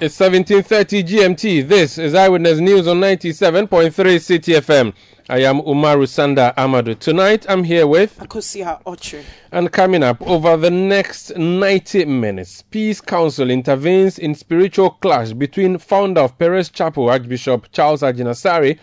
[0.00, 1.66] It's 1730 GMT.
[1.66, 4.94] This is Eyewitness News on 97.3 Citi FM.
[5.28, 6.96] I am Umaru Sanda Amadu.
[6.96, 9.20] Tonight I'm here with Akosia Ocho.
[9.50, 15.78] and coming up over the next 90 minutes, Peace Council intervenes in spiritual clash between
[15.78, 18.78] founder of Perez Chapel, Archbishop Charles Agyinasare,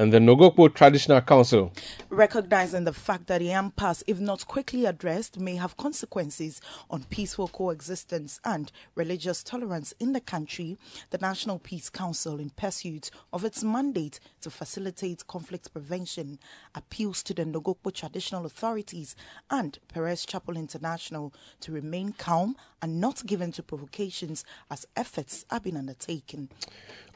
[0.00, 1.70] and the Nogokpo Traditional Council.
[2.08, 7.48] Recognizing the fact that the impasse, if not quickly addressed, may have consequences on peaceful
[7.48, 10.78] coexistence and religious tolerance in the country,
[11.10, 16.38] the National Peace Council, in pursuit of its mandate to facilitate conflict prevention,
[16.74, 19.14] appeals to the Nogokpo traditional authorities
[19.50, 25.60] and Perez Chapel International to remain calm and not given to provocations as efforts are
[25.60, 26.48] being undertaken.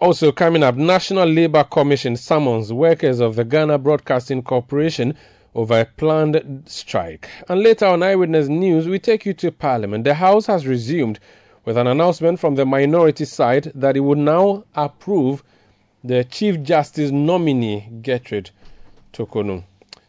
[0.01, 5.17] Also coming up, National Labour Commission summons workers of the Ghana Broadcasting Corporation
[5.55, 7.29] over a planned strike.
[7.49, 10.05] And later on Eyewitness News, we take you to Parliament.
[10.05, 11.21] The House has resumed
[11.65, 15.43] with an announcement from the minority side that it would now approve
[16.03, 18.51] the Chief Justice nominee, Gertrude
[19.13, 19.65] Torkornoo.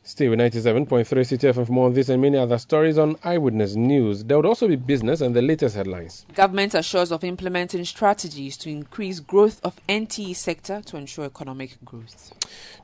[0.07, 3.75] Stay with 97.3 Citi FM for more on this and many other stories on Eyewitness
[3.75, 4.23] News.
[4.23, 6.27] There would also be business and the latest headlines.
[6.35, 12.33] Government assures of implementing strategies to increase growth of NTE sector to ensure economic growth.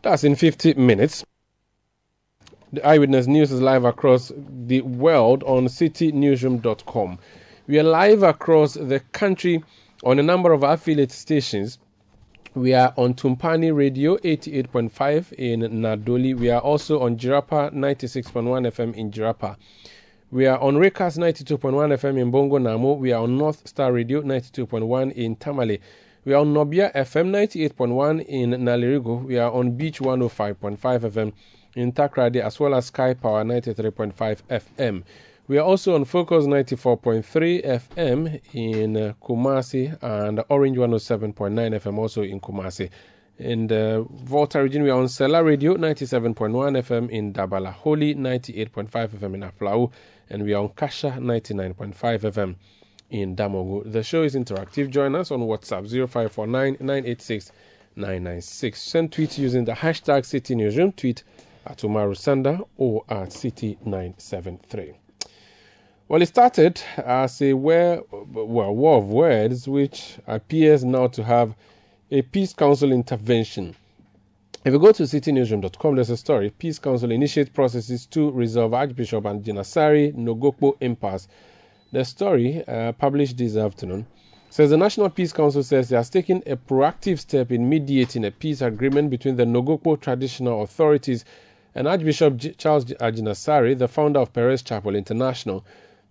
[0.01, 1.23] That's in 50 minutes.
[2.73, 7.19] The Eyewitness News is live across the world on citinewsroom.com.
[7.67, 9.63] We are live across the country
[10.03, 11.77] on a number of affiliate stations.
[12.53, 16.37] We are on Tumpani Radio 88.5 in Nadowli.
[16.37, 19.55] We are also on Jirapa 96.1 FM in Jirapa.
[20.31, 21.57] We are on Rekas 92.1
[21.97, 22.97] FM in Bongo Namo.
[22.97, 25.79] We are on North Star Radio 92.1 in Tamale.
[26.25, 29.23] We are on Nobia FM 98.1 in Nalerigu.
[29.23, 31.31] We are on Beach 105.5 FM
[31.75, 35.03] in Takoradi as well as Sky Power 93.5 FM.
[35.51, 42.21] We are also on Focus 94.3 FM in uh, Kumasi and Orange 107.9 FM also
[42.21, 42.89] in Kumasi.
[43.37, 49.09] In the Volta region, we are on Sela Radio 97.1 FM in Dabala, Holy 98.5
[49.09, 49.91] FM in Aflao,
[50.29, 52.55] and we are on Kasha 99.5 FM
[53.09, 53.91] in Damogu.
[53.91, 54.89] The show is interactive.
[54.89, 57.51] Join us on WhatsApp 0549 986
[57.97, 58.81] 996.
[58.81, 60.93] Send tweets using the hashtag Citi Newsroom.
[60.93, 61.25] Tweet
[61.65, 65.00] at Umaru Sanda or at Citi973.
[66.11, 71.55] Well, it started as a war, well, war of words, which appears now to have
[72.11, 73.77] a Peace Council intervention.
[74.65, 76.49] If you go to citinewsroom.com, there's a story.
[76.49, 81.29] Peace Council initiates processes to resolve Archbishop and Jinasari Nogokpo impasse.
[81.93, 84.05] The story, uh, published this afternoon,
[84.49, 88.31] says the National Peace Council says it has taken a proactive step in mediating a
[88.31, 91.23] peace agreement between the Nogokpo traditional authorities
[91.73, 95.63] and Archbishop J- Charles Agyinasare, the founder of Perez Chapel International.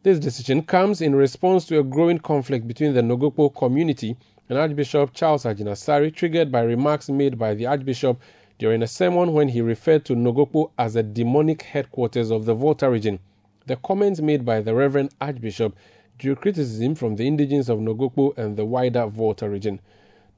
[0.03, 4.17] This decision comes in response to a growing conflict between the Nogokpo community
[4.49, 8.19] and Archbishop Charles Agyinasare, triggered by remarks made by the Archbishop
[8.59, 12.89] during a sermon when he referred to Nogokpo as a demonic headquarters of the Volta
[12.89, 13.19] region.
[13.67, 15.77] The comments made by the Reverend Archbishop
[16.17, 19.81] drew criticism from the indigents of Nogokpo and the wider Volta region.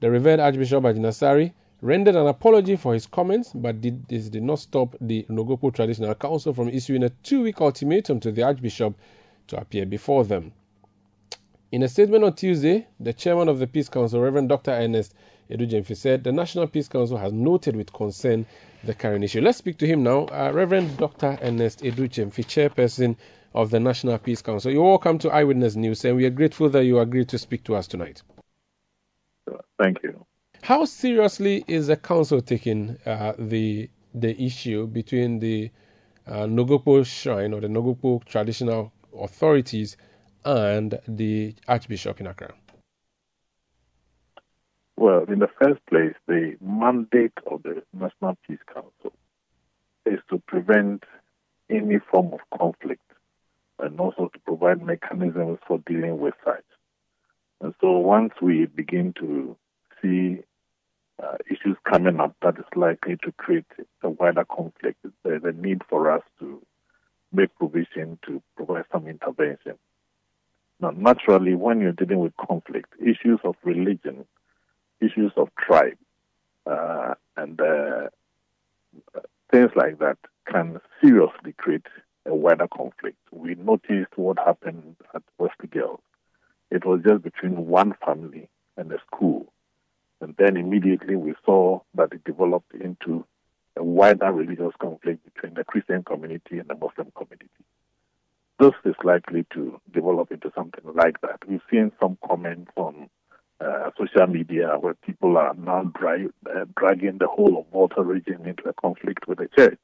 [0.01, 4.59] The Revered Archbishop Agyinasare rendered an apology for his comments, but did, this did not
[4.59, 8.93] stop the Nogokpo Traditional Council from issuing a two week ultimatum to the Archbishop
[9.47, 10.53] to appear before them.
[11.71, 14.71] In a statement on Tuesday, the chairman of the Peace Council, Reverend Dr.
[14.71, 15.15] Ernest
[15.49, 18.45] Adu-Gyamfi, said the National Peace Council has noted with concern
[18.83, 19.41] the current issue.
[19.41, 20.25] Let's speak to him now.
[20.25, 21.37] Uh, Reverend Dr.
[21.41, 23.15] Ernest Adu-Gyamfi, chairperson
[23.55, 24.71] of the National Peace Council.
[24.71, 27.75] You're welcome to Eyewitness News, and we are grateful that you agreed to speak to
[27.75, 28.21] us tonight.
[29.79, 30.25] Thank you.
[30.61, 35.71] How seriously is the council taking uh, the the issue between the
[36.27, 39.97] uh, Nogokpo Shrine or the Nogokpo traditional authorities
[40.45, 42.53] and the Archbishop in Accra?
[44.97, 49.13] Well, in the first place, the mandate of the National Peace Council
[50.05, 51.03] is to prevent
[51.69, 53.01] any form of conflict
[53.79, 56.63] and also to provide mechanisms for dealing with such.
[57.61, 59.57] And so once we begin to
[60.01, 60.39] see
[61.21, 63.65] uh, issues coming up that is likely to create
[64.03, 66.61] a wider conflict, there's a need for us to
[67.33, 69.73] make provision to provide some intervention.
[70.79, 74.25] Now, naturally, when you're dealing with conflict, issues of religion,
[75.01, 75.97] issues of tribe,
[76.65, 78.07] uh, and uh,
[79.51, 81.85] things like that can seriously create
[82.25, 83.17] a wider conflict.
[83.31, 85.23] We noticed what happened at
[85.71, 85.99] Girls.
[86.71, 89.51] It was just between one family and a school.
[90.21, 93.25] And then immediately we saw that it developed into
[93.75, 97.49] a wider religious conflict between the Christian community and the Muslim community.
[98.59, 101.39] This is likely to develop into something like that.
[101.47, 103.09] We've seen some comments on
[103.59, 108.69] uh, social media where people are now uh, dragging the whole of Volta region into
[108.69, 109.79] a conflict with the church.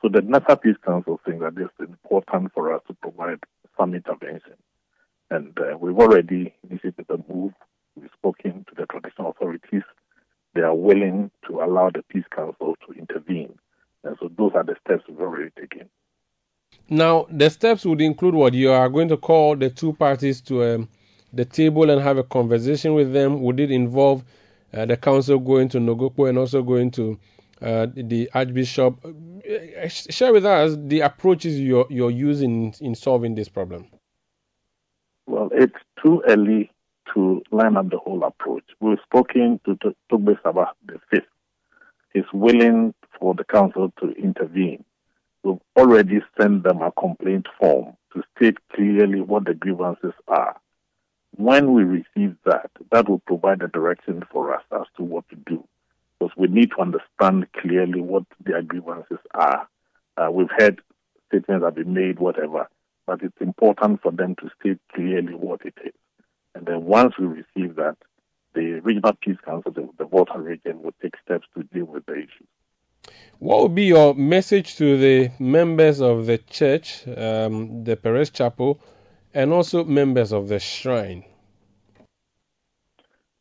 [0.00, 3.40] So the National Peace Council thinks that it's important for us to provide
[3.78, 4.54] some intervention.
[5.30, 7.52] And uh, we've already initiated a move.
[7.96, 9.83] We've spoken to the traditional authorities.
[10.54, 13.58] They are willing to allow the Peace Council to intervene.
[14.04, 15.88] And so those are the steps we've already taken.
[16.88, 18.54] Now, the steps would include what?
[18.54, 20.88] You are going to call the two parties to um,
[21.32, 23.42] the table and have a conversation with them?
[23.42, 24.24] Would it involve
[24.72, 27.18] uh, the council going to Nogokpo and also going to
[27.60, 29.04] uh, the Archbishop?
[29.04, 33.86] Uh, share with us the approaches you're, you're using in solving this problem.
[35.26, 36.70] Well, it's too early
[37.14, 38.64] to line up the whole approach.
[38.80, 39.76] We've spoken to
[40.10, 41.24] Togbe Sabah the fifth.
[42.12, 44.84] He's willing for the council to intervene.
[45.42, 50.56] We've already sent them a complaint form to state clearly what the grievances are.
[51.36, 55.36] When we receive that, that will provide a direction for us as to what to
[55.36, 55.66] do.
[56.18, 59.68] Because we need to understand clearly what their grievances are.
[60.16, 60.78] Uh, we've had
[61.28, 62.68] statements have been made, whatever,
[63.06, 65.92] but it's important for them to state clearly what it is.
[66.54, 67.96] And then once we receive that,
[68.54, 72.14] the Regional Peace Council, the, the Volta region, will take steps to deal with the
[72.14, 72.46] issue.
[73.38, 78.80] What would be your message to the members of the church, um, the Perez Chapel,
[79.34, 81.24] and also members of the shrine?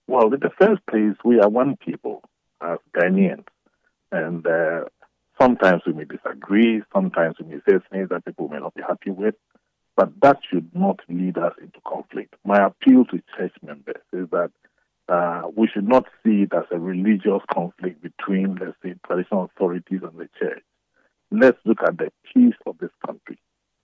[0.07, 2.24] Well, in the first place, we are one people
[2.62, 3.45] as Ghanaians,
[4.12, 4.86] and uh,
[5.39, 9.12] sometimes we may disagree, sometimes we may say things that people may not be happy
[9.12, 9.36] with,
[9.95, 12.34] but that should not lead us into conflict.
[12.44, 14.51] My appeal to church members is that
[15.10, 20.00] uh, we should not see it as a religious conflict between, let's say, traditional authorities
[20.01, 20.63] and the church.
[21.31, 23.38] Let's look at the peace of this country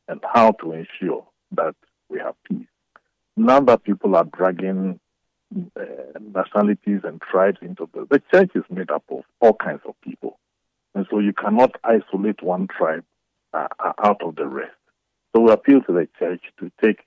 [0.07, 1.75] and how to ensure that
[2.09, 2.67] we have peace.
[3.35, 4.99] Now that people are dragging
[5.75, 5.81] uh,
[6.19, 10.39] nationalities and tribes into the, the church is made up of all kinds of people,
[10.93, 13.03] and so you cannot isolate one tribe
[13.53, 13.67] uh,
[14.03, 14.78] out of the rest.
[15.35, 17.01] So we appeal to the church to take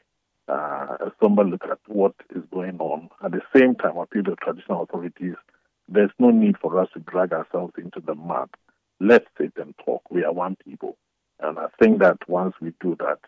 [0.49, 3.09] uh, a somber look at what is going on.
[3.25, 5.35] At the same time, appeal to traditional authorities.
[5.89, 8.49] There's no need for us to drag ourselves into the mud.
[9.01, 10.03] Let's sit and talk.
[10.11, 10.97] We are one people.
[11.41, 13.19] And I think that once we do that,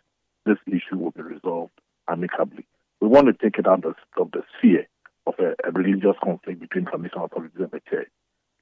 [0.46, 1.72] this issue will be resolved
[2.08, 2.66] amicably.
[3.00, 4.86] We want to take it out of, of the sphere
[5.26, 8.08] of a, a, religious conflict between traditional authorities and the church.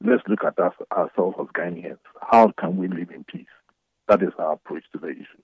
[0.02, 1.98] Let's look at us ourselves as Ghanaians.
[2.20, 3.46] How can we live in peace?
[4.08, 5.42] That is our approach to the issue.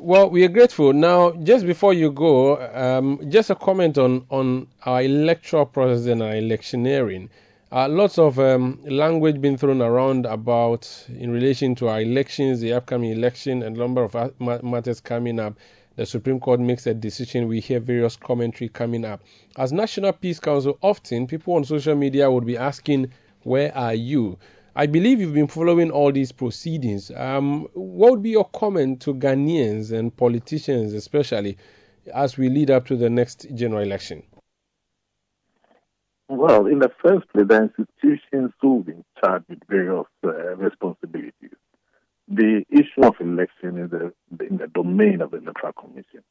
[0.00, 0.92] Well, we are grateful.
[0.92, 6.22] Now, just before you go, um, just a comment on, on our electoral process and
[6.22, 7.30] our electioneering.
[7.72, 12.72] Uh, lots of um, language being thrown around about in relation to our elections, the
[12.72, 14.14] upcoming election, and number of
[14.62, 15.54] matters coming up.
[15.96, 17.48] The Supreme Court makes a decision.
[17.48, 19.20] We hear various commentary coming up.
[19.56, 24.38] As National Peace Council, often people on social media would be asking, Where are you?
[24.78, 27.10] I believe you've been following all these proceedings.
[27.16, 31.58] Um, what would be your comment to Ghanaians and politicians, especially
[32.14, 34.22] as we lead up to the next general election?
[36.28, 41.56] Well, in the first place, the institutions who've been charged with various uh, responsibilities.
[42.28, 43.90] The issue of election is
[44.48, 46.22] in the domain of the Electoral Commission.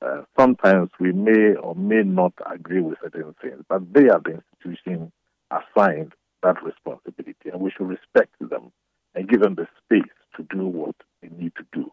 [0.00, 4.40] Uh, sometimes we may or may not agree with certain things, but they are the
[4.40, 5.12] institution
[5.50, 8.72] assigned that responsibility, and we should respect them
[9.14, 11.90] and give them the space to do what they need to do.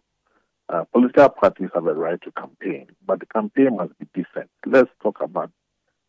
[0.69, 4.49] Uh, political parties have a right to campaign, but the campaign must be decent.
[4.65, 5.49] Let's talk about,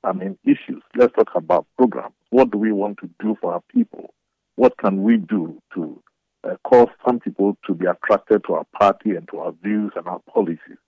[0.03, 0.83] I mean, issues.
[0.97, 2.15] Let's talk about programs.
[2.31, 4.15] What do we want to do for our people?
[4.57, 6.03] What can we do to
[6.43, 10.07] uh, cause some people to be attracted to our party and to our views and
[10.09, 10.79] our policies?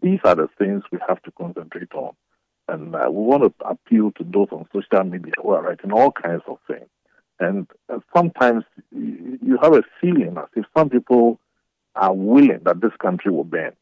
[0.00, 2.14] These are the things we have to concentrate on.
[2.68, 6.12] And uh, we want to appeal to those on social media who are writing all
[6.12, 6.88] kinds of things.
[7.40, 11.40] And uh, sometimes you have a feeling as if some people
[11.94, 13.74] are willing that this country will bend.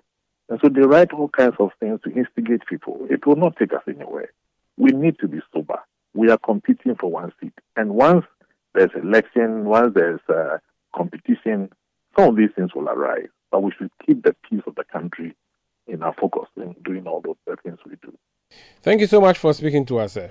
[0.49, 3.07] And so they write all kinds of things to instigate people.
[3.11, 4.31] It will not take us anywhere.
[4.77, 5.81] We need to be sober.
[6.15, 7.55] We are competing for one seat.
[7.75, 8.25] And once
[8.75, 10.59] there's election, once there's uh,
[10.95, 11.71] competition,
[12.17, 13.29] some of these things will arise.
[13.51, 15.35] But we should keep the peace of the country
[15.87, 18.17] in our focus in doing all those things we do.
[18.87, 20.31] Thank you so much for speaking to us, sir.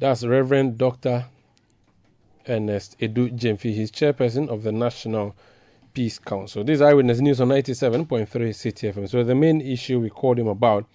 [0.00, 1.26] That's Reverend Dr.
[2.48, 3.72] Ernest Adu-Gyamfi.
[3.72, 5.36] He's chairperson of the National
[5.94, 6.64] Peace Council.
[6.64, 9.08] This is Eyewitness News on 97.3 Citi FM.
[9.08, 10.86] So, the main issue we called him about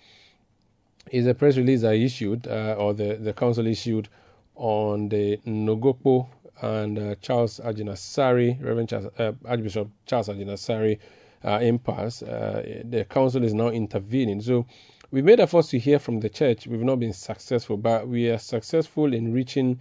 [1.10, 4.10] is a press release I issued, uh, or the, the council issued,
[4.56, 6.28] on the Nogokpo
[6.62, 11.02] and uh, Charles Agyinasare, Reverend Charles, uh, Archbishop Charles Agyinasare uh,
[11.50, 12.22] impasse.
[12.24, 14.42] Uh, the council is now intervening.
[14.42, 14.66] So,
[15.12, 16.68] we made efforts to hear from the church.
[16.68, 19.80] We've not been successful, but we are successful in reaching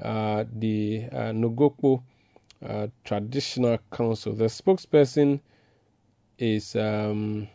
[0.00, 1.32] uh, the uh,
[2.66, 4.34] uh, Traditional Council.
[4.34, 5.40] The spokesperson
[6.38, 6.74] is.
[6.76, 7.48] Um,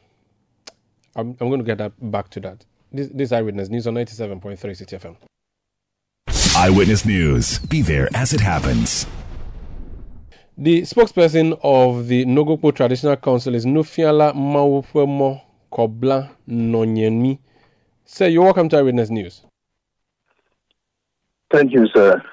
[1.16, 2.66] I'm, I'm going to get back to that.
[2.92, 5.16] This, this Eyewitness News on 97.3 Citi FM.
[6.58, 7.60] Eyewitness News.
[7.60, 9.08] Be there as it happens.
[10.58, 17.38] The spokesperson of the Nogokpo Traditional Council is Nufiala Maufemo Kobla Nonyenmi.
[18.06, 19.42] Sir, you're welcome to Eyewitness News.
[21.52, 22.24] Thank you, sir.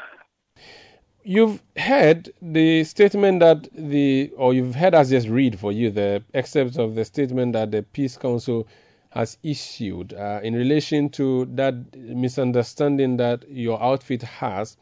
[1.24, 6.22] You've heard the statement that the, or you've heard us just read for you the
[6.32, 8.68] excerpts of the statement that the Peace Council
[9.10, 14.76] has issued uh, in relation to that misunderstanding that your outfit has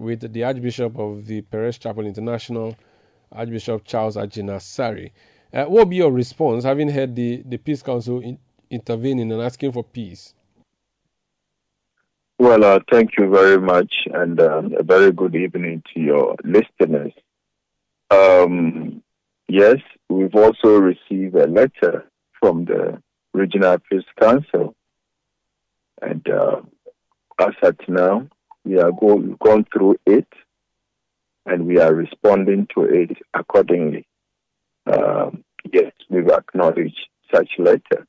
[0.00, 2.74] with the Archbishop of the Perez Chapel International,
[3.30, 5.12] Archbishop Charles Agyinasare.
[5.52, 8.38] Uh, what will be your response, having heard the, the Peace Council in,
[8.70, 10.34] intervening and asking for peace?
[12.38, 17.12] Well, uh, thank you very much, and um, a very good evening to your listeners.
[18.10, 19.02] Um,
[19.48, 19.76] yes,
[20.08, 22.06] we've also received a letter
[22.40, 23.02] from the
[23.34, 24.74] Regional Peace Council,
[26.00, 26.62] and uh,
[27.38, 28.26] as at now,
[28.64, 30.28] we are go- going through it,
[31.46, 34.06] and we are responding to it accordingly.
[34.86, 38.06] Um, yes, we've acknowledged such letter,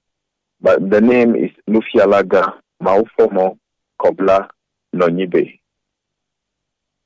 [0.59, 3.57] but the name is Lufialaga Maufomo
[3.99, 4.47] Kobla
[4.95, 5.59] Nonyibe.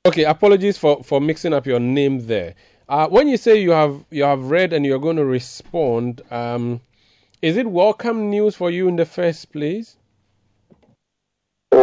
[0.06, 2.54] Okay, apologies for, for mixing up your name there.
[2.88, 6.80] Uh, when you say you have you have read and you're going to respond, um,
[7.42, 9.96] is it welcome news for you in the first place?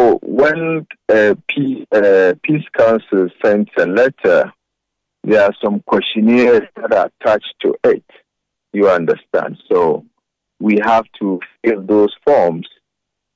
[0.05, 2.33] Oh, when uh, Peace, uh,
[2.77, 4.51] Council sends a letter,
[5.24, 8.03] there are some questionnaires that are attached to it.
[8.74, 9.60] You understand?
[9.72, 10.05] So
[10.60, 12.67] we have to fill those forms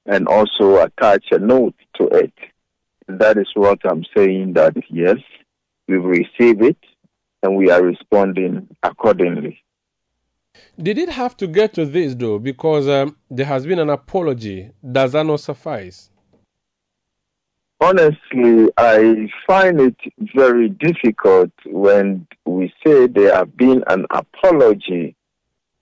[0.05, 2.33] and also attach a note to it.
[3.07, 5.19] That is what I'm saying that yes,
[5.88, 6.83] we've received it
[7.43, 9.63] and we are responding accordingly.
[10.77, 12.39] Did it have to get to this though?
[12.39, 14.71] Because um, there has been an apology.
[14.91, 16.09] Does that not suffice?
[17.79, 19.96] Honestly, I find it
[20.36, 25.15] very difficult when we say there have been an apology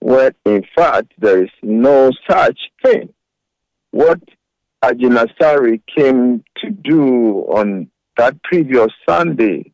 [0.01, 3.13] when in fact there is no such thing.
[3.91, 4.19] What
[4.83, 9.71] Agyinasare came to do on that previous Sunday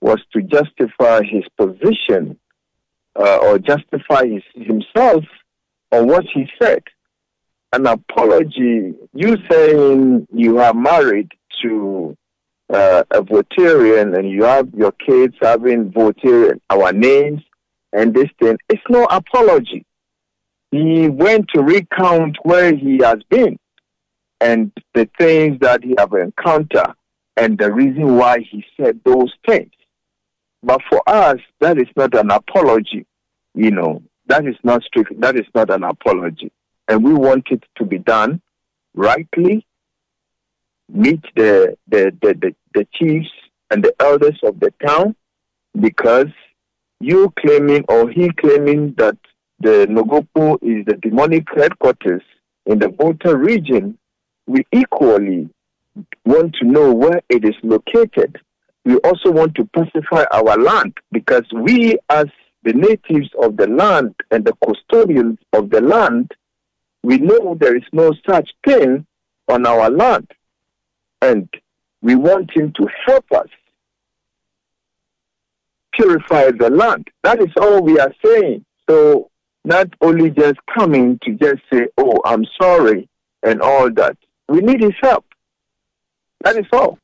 [0.00, 2.38] was to justify his position
[3.14, 5.24] uh, or justify his, himself
[5.92, 6.82] on what he said.
[7.72, 11.30] An apology, you saying you are married
[11.62, 12.16] to
[12.72, 17.42] uh, a Votarian and you have your kids having Votarian, our names
[17.92, 19.84] and this thing, it's no apology.
[20.70, 23.58] He went to recount where he has been
[24.40, 26.92] and the things that he have encountered
[27.36, 29.70] and the reason why he said those things.
[30.62, 33.06] But for us, that is not an apology.
[33.54, 35.20] You know, that is not strict.
[35.20, 36.52] That is not an apology.
[36.88, 38.40] And we want it to be done
[38.94, 39.66] rightly.
[40.90, 43.30] Meet the, the, the, the, the chiefs
[43.70, 45.14] and the elders of the town
[45.78, 46.28] because
[47.00, 49.16] you claiming or he claiming that
[49.60, 52.22] the Nogokpo is the demonic headquarters
[52.66, 53.98] in the Volta region,
[54.46, 55.48] we equally
[56.24, 58.38] want to know where it is located.
[58.84, 62.26] We also want to pacify our land because we, as
[62.62, 66.32] the natives of the land and the custodians of the land,
[67.02, 69.06] we know there is no such thing
[69.48, 70.30] on our land.
[71.22, 71.48] And
[72.02, 73.48] we want him to help us
[75.92, 77.08] purify the land.
[77.24, 78.64] That is all we are saying.
[78.88, 79.30] So,
[79.64, 83.08] not only just coming to just say, oh, I'm sorry,
[83.42, 84.16] and all that.
[84.48, 85.26] We need his help.
[86.44, 86.98] That is all.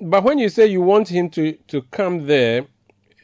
[0.00, 2.66] But when you say you want him to, to come there,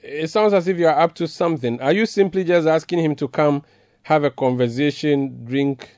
[0.03, 1.81] it sounds as if you are up to something.
[1.81, 3.65] Are you simply just asking him to come,
[4.03, 5.97] have a conversation, drink,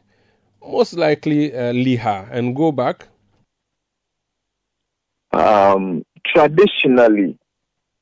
[0.65, 3.09] most likely uh, liha, and go back?
[5.33, 7.39] Um, traditionally,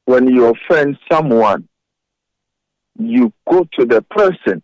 [0.05, 1.69] when you offend someone,
[2.99, 4.63] you go to the person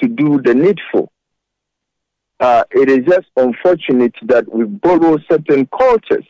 [0.00, 1.10] to do the needful.
[2.40, 6.26] Uh, it is just unfortunate that we borrow certain cultures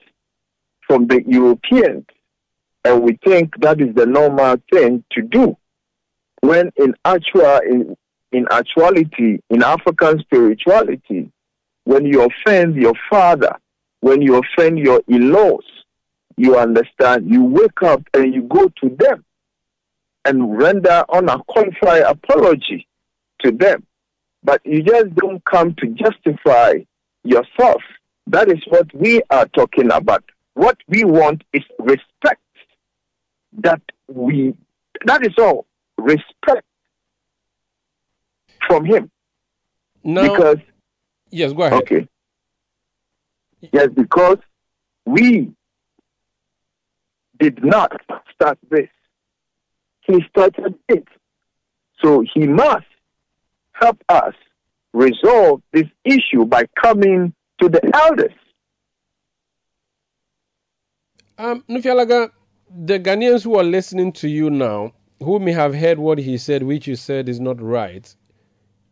[0.86, 2.04] from the Europeans
[2.84, 5.56] and we think that is the normal thing to do.
[6.40, 7.96] When in actual in,
[8.32, 11.30] in actuality, in African spirituality,
[11.84, 13.56] when you offend your father,
[14.04, 15.64] when you offend your in-laws,
[16.36, 19.24] you understand, you wake up and you go to them
[20.26, 22.86] and render unqualified apology
[23.40, 23.86] to them.
[24.42, 26.80] But you just don't come to justify
[27.22, 27.80] yourself.
[28.26, 30.22] That is what we are talking about.
[30.52, 32.42] What we want is respect
[33.62, 34.52] that we,
[35.06, 35.64] that is all,
[35.96, 36.66] respect
[38.68, 39.10] from him.
[40.02, 40.58] Now, because,
[41.30, 41.82] yes, go ahead.
[41.84, 42.08] okay.
[43.72, 44.38] Yes, because
[45.06, 45.52] we
[47.38, 47.92] did not
[48.32, 48.88] start this.
[50.02, 51.06] He started it.
[52.02, 52.86] So he must
[53.72, 54.34] help us
[54.92, 58.32] resolve this issue by coming to the elders.
[61.36, 62.30] Um, Nufialaga,
[62.70, 66.62] the Ghanaians who are listening to you now, who may have heard what he said,
[66.62, 68.14] which you said is not right,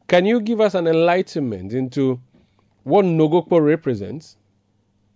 [0.08, 2.20] can you give us an enlightenment into
[2.82, 4.36] what Nogokpo represents?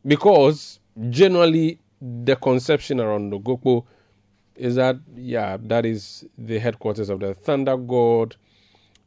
[0.06, 0.78] Because
[1.10, 3.84] generally, the conception around Nogokpo
[4.54, 8.36] is that, yeah, that is the headquarters of the thunder god.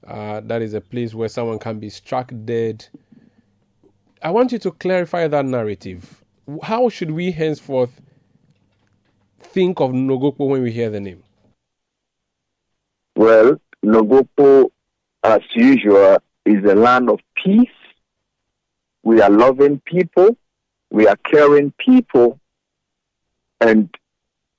[0.06, 2.86] Uh, that is a place where someone can be struck dead.
[4.22, 6.24] I want you to clarify that narrative.
[6.64, 8.02] How should we henceforth
[9.40, 11.24] think of Nogokpo when we hear the name?
[13.16, 14.72] Well, Nogokpo,
[15.24, 17.68] as usual, is a land of peace.
[19.04, 20.38] We are loving people.
[20.90, 22.40] We are caring people.
[23.62, 23.94] And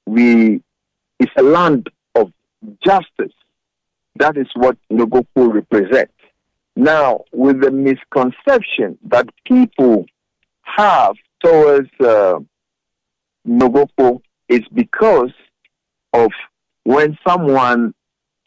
[0.06, 0.62] we,
[1.18, 2.32] it's a land of
[2.84, 3.32] justice.
[4.16, 6.12] That is what Nogokpo represents.
[6.76, 10.06] Now, with the misconception that people
[10.62, 12.40] have towards uh,
[13.46, 15.32] Nogokpo, it's because
[16.12, 16.30] of
[16.84, 17.94] when someone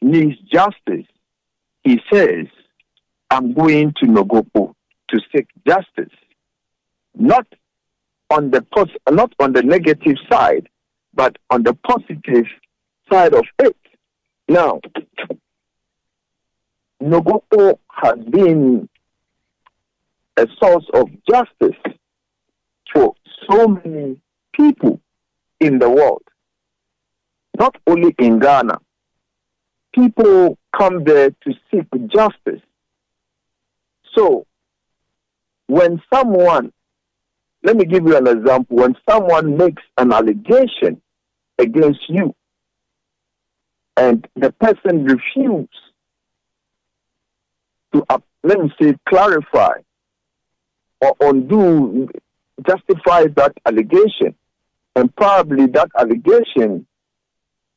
[0.02, 1.08] needs justice,
[1.84, 2.48] he says,
[3.30, 4.74] I'm going to Nogokpo
[5.10, 6.14] to seek justice.
[7.16, 7.48] Not
[8.34, 10.68] on the pos- not on the negative side,
[11.14, 12.46] but on the positive
[13.12, 13.78] side of it.
[14.48, 14.82] Now,
[17.02, 18.90] Nogokpo has been
[20.38, 21.80] a source of justice
[22.92, 23.14] for
[23.48, 24.20] so many
[24.54, 25.00] people
[25.60, 26.24] in the world,
[27.60, 28.80] not only in Ghana.
[29.94, 32.62] People come there to seek justice.
[34.16, 34.48] So,
[35.68, 36.74] when someone,
[37.64, 41.02] let me give you an example, when someone makes an allegation
[41.58, 42.36] against you
[43.96, 45.70] and the person refuses
[47.94, 49.74] to, uh, let me say, clarify
[51.00, 52.10] or undo,
[52.68, 54.36] justify that allegation,
[54.96, 56.86] and probably that allegation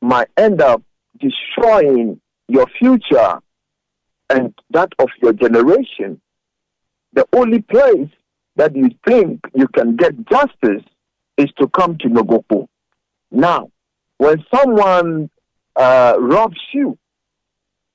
[0.00, 0.82] might end up
[1.20, 3.38] destroying your future
[4.30, 6.20] and that of your generation.
[7.12, 8.10] The only place
[8.56, 10.82] that you think you can get justice
[11.36, 12.66] is to come to Nogokpo.
[13.30, 13.70] Now,
[14.18, 15.30] when someone
[15.76, 16.98] uh, robs you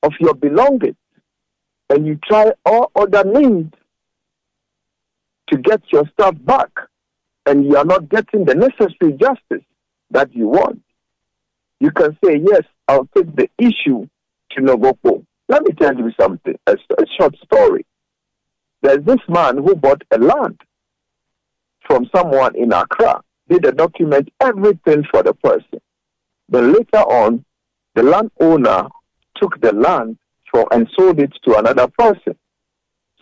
[0.04, 0.95] of your belongings
[1.89, 3.74] and you try all other means
[5.52, 6.69] to get your stuff back,
[7.45, 9.65] and you are not getting the necessary justice
[10.12, 10.82] that you want,
[11.80, 14.08] you can say, Yes, I'll take the issue
[14.52, 15.26] to Nogokpo.
[15.50, 17.86] Let me tell you something, a, a short story.
[18.82, 20.60] There's this man who bought a land
[21.86, 25.82] from someone in Accra, did a document everything for the person.
[26.50, 27.46] But later on,
[27.96, 28.88] the landowner
[29.36, 30.17] took the land
[30.52, 32.36] for and sold it to another person.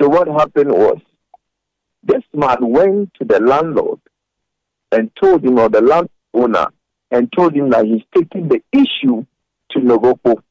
[0.01, 0.97] So what happened was
[2.03, 3.99] this man went to the landlord
[4.91, 6.67] and told him, or the landowner,
[7.11, 9.25] and told him that he's taking the issue
[9.71, 10.41] to Nogokpo.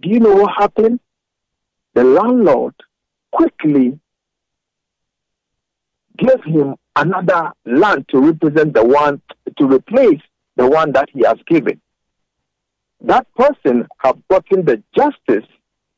[0.00, 1.00] Do you know what happened?
[1.94, 2.74] The landlord
[3.32, 3.98] quickly
[6.16, 9.20] gave him another land to represent the one,
[9.58, 10.20] to replace
[10.56, 11.80] the one that he has given.
[13.00, 15.48] That person have gotten the justice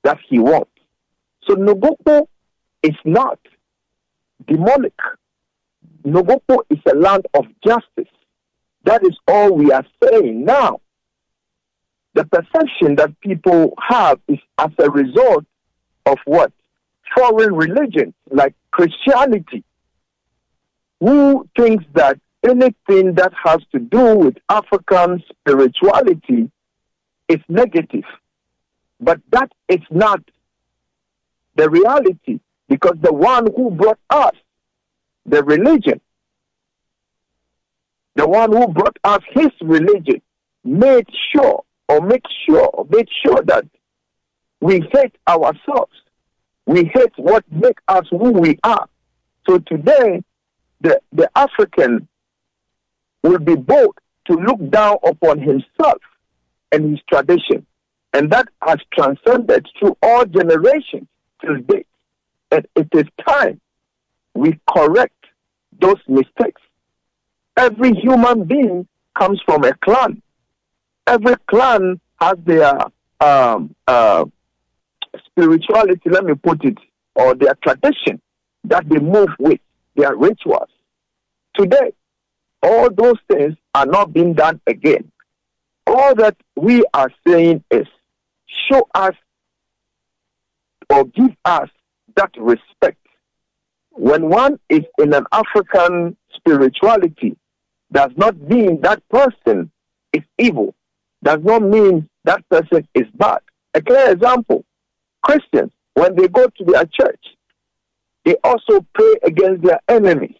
[0.05, 0.71] that he wants.
[1.47, 2.27] So Nogokpo
[2.83, 3.39] is not
[4.47, 4.95] demonic.
[6.07, 8.13] Nogokpo is a land of justice.
[8.85, 10.81] That is all we are saying now.
[12.15, 15.45] The perception that people have is as a result
[16.07, 16.53] of what?
[17.17, 19.65] Foreign religions like Christianity,
[21.01, 26.51] who thinks that anything that has to do with African spirituality
[27.29, 28.05] is negative.
[29.01, 30.21] But that is not
[31.57, 34.35] the reality because the one who brought us
[35.27, 36.01] the religion,
[38.15, 40.21] the one who brought us his religion,
[40.65, 43.65] made sure or make sure made sure that
[44.61, 45.93] we hate ourselves.
[46.67, 48.89] We hate what makes us who we are.
[49.49, 50.23] So today,
[50.81, 52.09] the, the African
[53.23, 56.01] will be bold to look down upon himself
[56.73, 57.67] and his tradition.
[58.13, 61.07] And that has transcended through all generations
[61.41, 61.87] till date.
[62.51, 63.61] And it is time
[64.35, 65.15] we correct
[65.81, 66.61] those mistakes.
[67.57, 68.87] Every human being
[69.19, 70.23] comes from a clan.
[71.07, 72.79] Every clan has their
[73.21, 74.25] um, uh,
[75.27, 76.79] spirituality, let me put it,
[77.15, 78.21] or their tradition
[78.65, 79.61] that they move with,
[79.95, 80.69] their rituals.
[81.55, 81.93] Today,
[82.63, 85.11] all those things are not being done again.
[85.87, 87.87] All that we are saying is
[88.71, 89.15] show us
[90.91, 91.69] or give us
[92.17, 92.99] that respect.
[93.91, 97.37] When one is in an African spirituality,
[97.93, 99.71] does not mean that person
[100.13, 100.75] is evil,
[101.23, 103.41] does not mean that person is bad.
[103.75, 104.65] A clear example
[105.25, 107.25] Christians, when they go to their church,
[108.25, 110.37] they also pray against their enemies.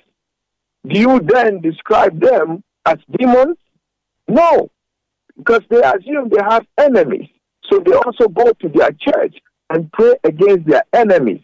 [0.87, 3.57] Do you then describe them as demons?
[4.29, 4.71] No,
[5.37, 7.29] because they assume they have enemies.
[7.71, 9.37] So they also go to their church
[9.71, 11.41] and pray against their enemies.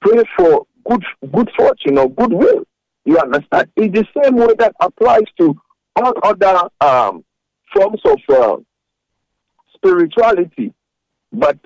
[0.00, 2.64] Pray for good good fortune or goodwill.
[3.04, 3.70] You understand?
[3.76, 5.60] It's the same way that applies to
[5.96, 7.24] all other um,
[7.74, 8.56] forms of uh,
[9.74, 10.72] spirituality.
[11.32, 11.58] But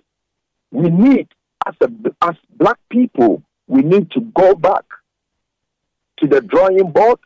[0.74, 1.28] we need,
[1.66, 1.90] as, a,
[2.22, 4.84] as black people, we need to go back
[6.18, 7.18] to the drawing board,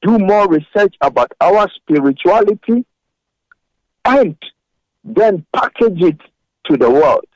[0.00, 2.86] do more research about our spirituality,
[4.06, 4.36] and
[5.04, 6.20] then package it
[6.64, 7.26] to the world.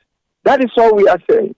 [0.43, 1.55] That is all we are saying.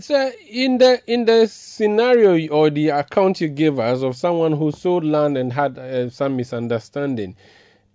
[0.00, 4.72] So, in the in the scenario or the account you gave us of someone who
[4.72, 7.36] sold land and had uh, some misunderstanding,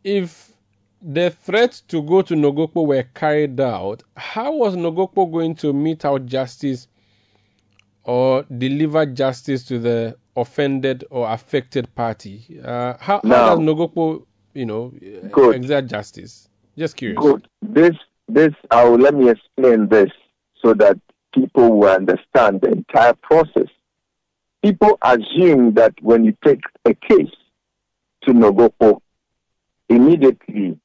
[0.04, 0.51] if
[1.02, 6.06] the threats to go to Nogokpo were carried out, how was Nogokpo going to mete
[6.06, 6.88] out justice
[8.04, 12.60] or deliver justice to the offended or affected party?
[12.64, 14.94] Uh, how, how does Nogokpo, you know,
[15.32, 15.56] Good.
[15.56, 16.50] exert justice?
[16.78, 17.20] Just curious.
[17.20, 17.48] Good.
[17.62, 17.96] This,
[18.28, 20.10] this, uh, let me explain this
[20.64, 21.00] so that
[21.34, 23.68] people will understand the entire process.
[24.64, 27.32] People assume that when you take a case
[28.24, 29.02] to Nogokpo,
[29.90, 30.80] immediately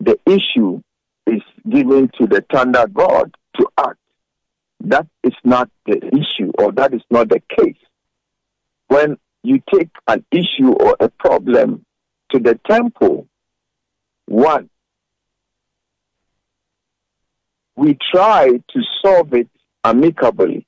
[0.00, 0.80] the issue
[1.26, 3.98] is given to the thunder god to act.
[4.80, 7.76] That is not the issue, or that is not the case.
[8.88, 11.84] When you take an issue or a problem
[12.30, 13.28] to the temple,
[14.26, 14.70] one,
[17.76, 19.48] we try to solve it
[19.84, 20.66] amicably.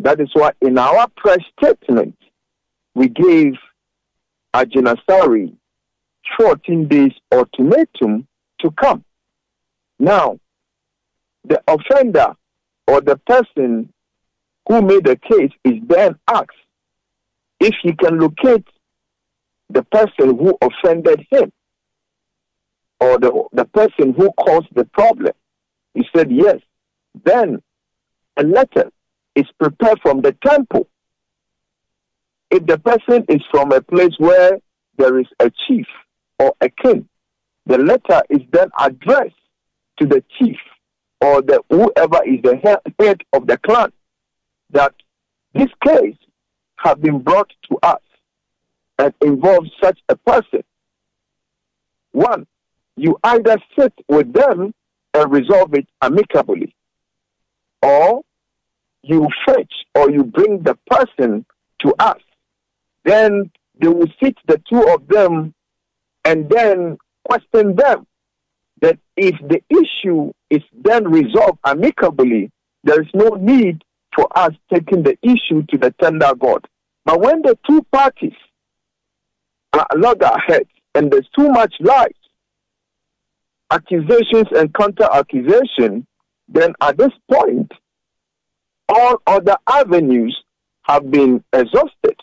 [0.00, 2.16] That is why in our press statement,
[2.94, 3.54] we gave
[4.54, 5.54] Agyinasare
[6.38, 8.26] 14 days ultimatum
[8.60, 9.04] to come.
[9.98, 10.38] Now,
[11.44, 12.34] the offender
[12.86, 13.92] or the person
[14.68, 16.50] who made the case is then asked
[17.60, 18.66] if he can locate
[19.70, 21.52] the person who offended him
[23.00, 25.32] or the, the person who caused the problem.
[25.94, 26.58] He said yes.
[27.24, 27.62] Then
[28.36, 28.90] a letter
[29.34, 30.88] is prepared from the temple.
[32.50, 34.58] If the person is from a place where
[34.98, 35.86] there is a chief
[36.38, 37.08] or a king.
[37.66, 39.34] The letter is then addressed
[39.98, 40.58] to the chief
[41.20, 42.56] or the whoever is the
[42.98, 43.92] head of the clan
[44.70, 44.94] that
[45.54, 46.16] this case
[46.76, 48.00] has been brought to us
[48.98, 50.62] and involves such a person.
[52.12, 52.46] One,
[52.96, 54.74] you either sit with them
[55.14, 56.74] and resolve it amicably,
[57.82, 58.22] or
[59.02, 61.44] you fetch or you bring the person
[61.80, 62.20] to us.
[63.04, 65.54] Then they will sit the two of them
[66.26, 68.04] and then question them
[68.82, 72.50] that if the issue is then resolved amicably,
[72.82, 73.82] there is no need
[74.14, 76.66] for us taking the issue to the tender God.
[77.04, 78.34] But when the two parties
[79.72, 82.08] are loggerheads and there's too much lies,
[83.70, 86.06] accusations and counter accusation,
[86.48, 87.70] then at this point,
[88.88, 90.36] all other avenues
[90.82, 92.16] have been exhausted.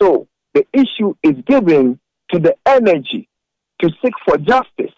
[0.00, 3.28] So the issue is given to the energy
[3.80, 4.94] to seek for justice.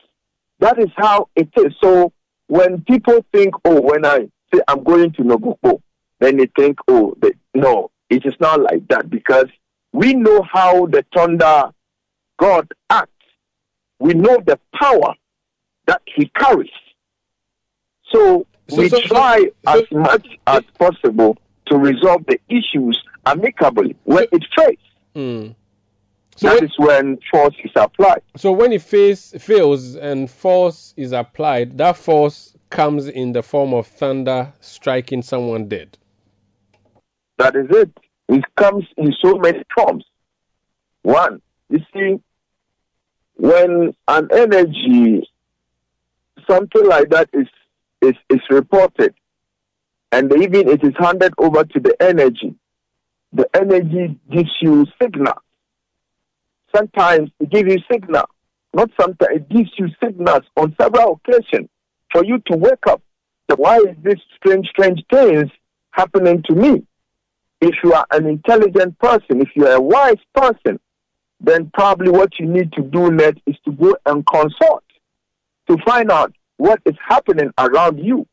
[0.61, 1.75] That is how it is.
[1.83, 2.12] So
[2.47, 5.81] when people think, oh, when I say I'm going to Nogokpo,
[6.21, 9.47] then they think, oh, they, no, it is not like that because
[9.93, 11.71] we know how the thunder
[12.38, 13.11] God acts.
[14.01, 15.14] We know the power
[15.87, 16.71] that he carries.
[18.12, 21.37] So, So- we so- try so- as much as possible
[21.67, 24.77] to resolve the issues amicably when it fails.
[25.14, 25.55] Mm.
[26.38, 28.22] So That when, is when force is applied.
[28.37, 33.74] so when it face, fails and force is applied, that force comes in the form
[33.74, 35.98] of thunder striking someone dead.
[37.38, 37.90] That is it.
[38.29, 40.05] It comes in so many forms.
[41.03, 42.20] One, you see,
[43.35, 45.29] when an energy,
[46.48, 47.48] something like that is,
[48.01, 49.12] is, is reported,
[50.12, 52.55] and even it is handed over to the energy,
[53.33, 55.35] the energy gives you signal.
[56.75, 58.29] Sometimes it gives you signal.
[58.75, 61.69] Not sometimes, it gives you signals on several occasions
[62.13, 63.03] for you to wake up.
[63.49, 65.51] That Why is this strange, strange things
[65.93, 66.85] happening to me?
[67.61, 70.79] if you are an intelligent person, if you are a wise person,
[71.41, 74.85] then probably what you need to do next is to go and consult
[75.69, 78.27] to find out what is happening around you.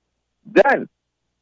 [0.45, 0.87] Then,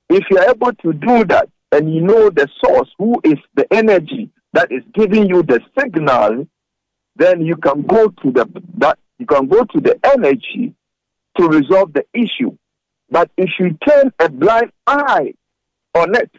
[0.10, 4.30] if you're able to do that and you know the source, who is the energy
[4.54, 6.48] that is giving you the signal,
[7.16, 8.46] then you can go to the
[8.78, 10.74] that you can go to the energy
[11.38, 12.56] to resolve the issue.
[13.10, 15.34] But if you turn a blind eye
[15.96, 16.32] on it,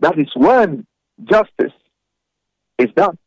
[0.00, 0.86] that is when
[1.24, 1.72] justice
[2.78, 3.18] is done.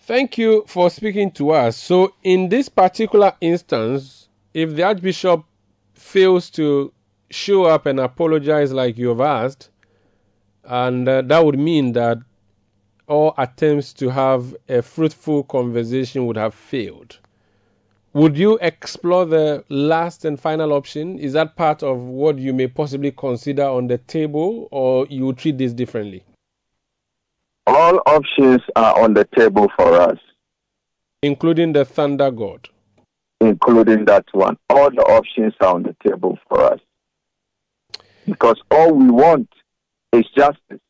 [0.00, 1.76] Thank you for speaking to us.
[1.76, 5.44] So, in this particular instance, if the Archbishop
[5.92, 6.92] fails to
[7.30, 9.68] show up and apologize like you have asked,
[10.64, 12.18] and uh, that would mean that
[13.08, 17.18] all attempts to have a fruitful conversation would have failed.
[18.14, 21.18] Would you explore the last and final option?
[21.18, 25.58] Is that part of what you may possibly consider on the table, or you treat
[25.58, 26.24] this differently?
[27.66, 30.18] All options are on the table for us,
[31.22, 32.68] Including the Thunder God.
[33.40, 34.56] including that one.
[34.70, 36.80] All the options are on the table for us.
[38.24, 39.48] Because all we want
[40.12, 40.80] is justice.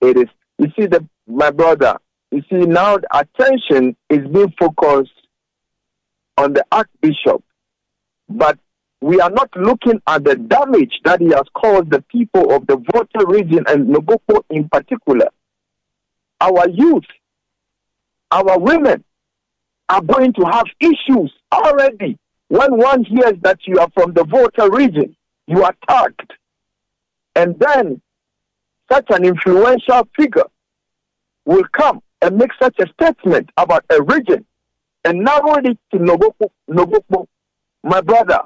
[0.00, 1.98] It is, you see, the, my brother,
[2.30, 5.12] you see, now attention is being focused
[6.36, 7.42] on the Archbishop,
[8.28, 8.58] but
[9.00, 12.76] we are not looking at the damage that he has caused the people of the
[12.92, 15.28] Volta region and Noboko in particular.
[16.40, 17.04] Our youth,
[18.30, 19.04] our women
[19.88, 22.18] are going to have issues already.
[22.48, 26.32] When one hears that you are from the Volta region, you are tagged.
[27.34, 28.00] And then
[28.90, 30.44] such an influential figure
[31.48, 34.44] will come and make such a statement about a region
[35.04, 37.26] and narrow it to Noboko, Noboko,
[37.82, 38.40] my brother,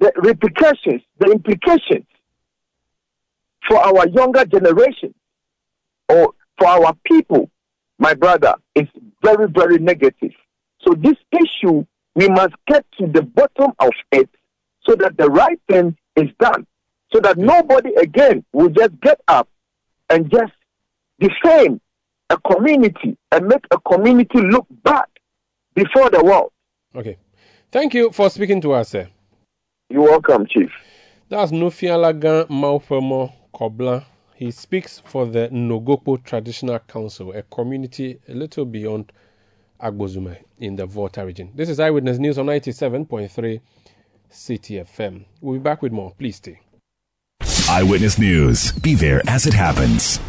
[0.00, 2.04] the repercussions, the implications
[3.66, 5.14] for our younger generation
[6.10, 7.50] or for our people,
[7.98, 8.86] my brother, is
[9.22, 10.32] very, very negative.
[10.86, 14.28] So this issue, we must get to the bottom of it
[14.86, 16.66] so that the right thing is done.
[17.14, 19.48] So that nobody again will just get up
[20.10, 20.52] and just
[21.18, 21.80] defame
[22.30, 25.06] a community and make a community look bad
[25.74, 26.52] before the world.
[26.94, 27.18] Okay.
[27.70, 29.08] Thank you for speaking to us, sir.
[29.90, 30.70] You're welcome, Chief.
[31.28, 34.04] That's Nufialagan Maufemo Kobla.
[34.34, 39.12] He speaks for the Nogokpo Traditional Council, a community a little beyond
[39.80, 41.52] Agbozume in the Volta region.
[41.54, 43.60] This is Eyewitness News on 97.3
[44.30, 45.24] Citi FM.
[45.40, 46.12] We'll be back with more.
[46.18, 46.60] Please stay.
[47.68, 48.72] Eyewitness News.
[48.72, 50.20] Be there as it happens.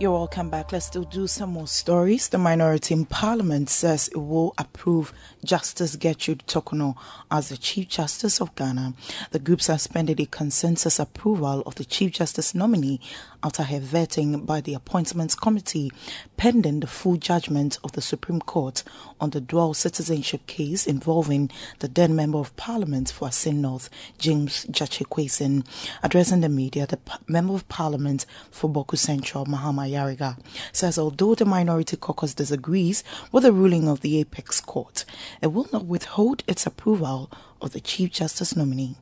[0.00, 0.72] You're welcome back.
[0.72, 2.28] Let's still do some more stories.
[2.28, 5.12] The minority in parliament says it will approve
[5.44, 6.96] Justice Gertrude Torkornoo
[7.30, 8.94] as the Chief Justice of Ghana.
[9.30, 13.00] The group suspended a consensus approval of the Chief Justice nominee
[13.44, 15.92] after her vetting by the Appointments Committee,
[16.36, 18.82] pending the full judgment of the Supreme Court
[19.20, 24.64] on the dual citizenship case involving the then Member of Parliament for Assin North, James
[24.66, 25.64] Gyakye Quayson.
[26.02, 30.38] Addressing the media, the Member of Parliament for Bawku Central, Mahama Ayariga,
[30.72, 35.04] says although the minority caucus disagrees with the ruling of the Apex Court,
[35.40, 38.96] it will not withhold its approval of the Chief Justice nominee.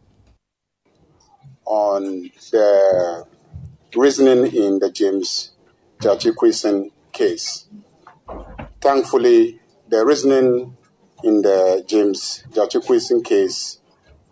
[1.65, 3.27] on the
[3.95, 5.53] reasoning in the James
[6.01, 7.67] Gyakye Quayson case.
[8.81, 10.77] Thankfully, the reasoning
[11.23, 13.79] in the James Gyakye Quayson case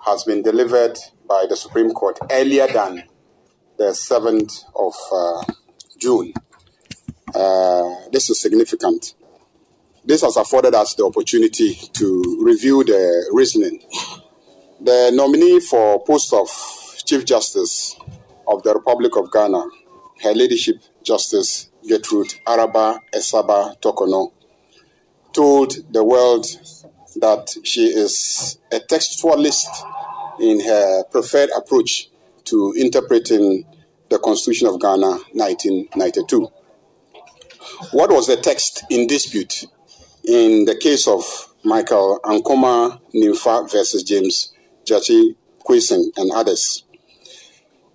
[0.05, 3.05] has been delivered by the Supreme Court earlier than
[3.79, 5.53] the 7th of uh,
[6.01, 6.33] June.
[7.35, 9.15] Uh, this is significant.
[10.05, 13.83] This has afforded us the opportunity to review the reasoning.
[14.81, 16.49] The nominee for post of
[17.05, 17.97] Chief Justice
[18.49, 19.63] of the Republic of Ghana,
[20.23, 24.33] Her Ladyship Justice Gertrude Araba Esaaba Torkornoo,
[25.33, 26.47] told the world
[27.17, 29.69] that she is a textualist
[30.41, 32.09] in her preferred approach
[32.45, 33.67] to interpreting
[34.11, 36.49] the Constitution of Ghana 1992.
[37.93, 39.65] What was the text in dispute
[40.25, 41.25] in the case of
[41.65, 44.53] Michael Ankoma Nimfa versus James
[44.85, 46.85] Gyakye Quayson and others?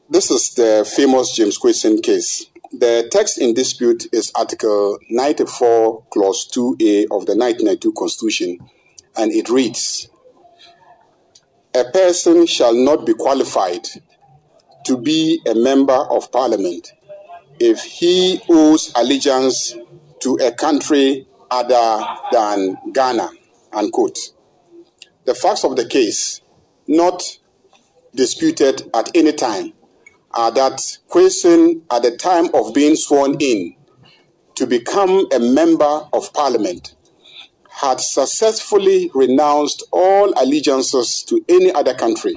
[0.10, 2.46] This is the famous James Quayson case.
[2.72, 8.60] The text in dispute is Article 94, Clause 2A of the 1992 Constitution,
[9.18, 10.08] and it reads
[11.74, 13.88] A person shall not be qualified
[14.86, 16.94] to be a member of parliament
[17.60, 19.76] if he owes allegiance
[20.20, 23.30] to a country other than Ghana.
[23.74, 24.18] Unquote.
[25.26, 26.42] The facts of the case,
[26.88, 27.40] not
[28.14, 29.74] disputed at any time,
[30.32, 33.76] are that Quayson, at the time of being sworn in
[34.56, 36.96] to become a member of parliament,
[37.70, 42.36] had successfully renounced all allegiances to any other country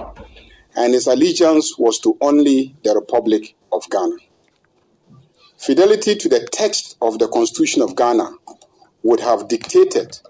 [0.79, 4.15] and his allegiance was to only the Republic of Ghana.
[5.57, 8.31] Fidelity to the text of the Constitution of Ghana
[9.03, 10.21] would have dictated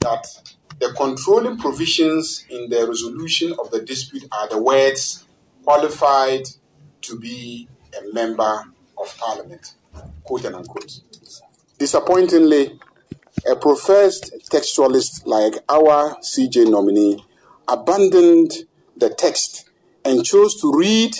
[0.00, 0.26] that
[0.78, 5.24] the controlling provisions in the resolution of the dispute are the words
[5.64, 6.42] qualified
[7.00, 7.66] to be
[7.98, 8.64] a member
[8.98, 9.74] of parliament,
[10.22, 11.00] quote unquote.
[11.78, 12.78] Disappointingly,
[13.50, 17.24] a professed textualist like our CJ nominee
[17.66, 18.52] abandoned
[18.94, 19.67] the text
[20.08, 21.14] and chose to read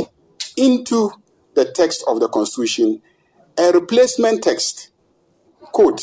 [0.56, 1.10] into
[1.54, 3.02] the text of the Constitution
[3.58, 4.90] a replacement text,
[5.60, 6.00] quote,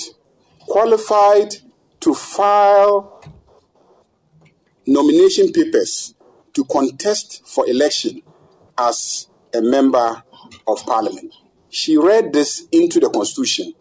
[0.59, 1.55] qualified
[2.01, 3.23] to file
[4.85, 6.13] nomination papers
[6.53, 8.21] to contest for election
[8.77, 10.21] as a member
[10.67, 11.33] of parliament.
[11.69, 13.73] She read this into the Constitution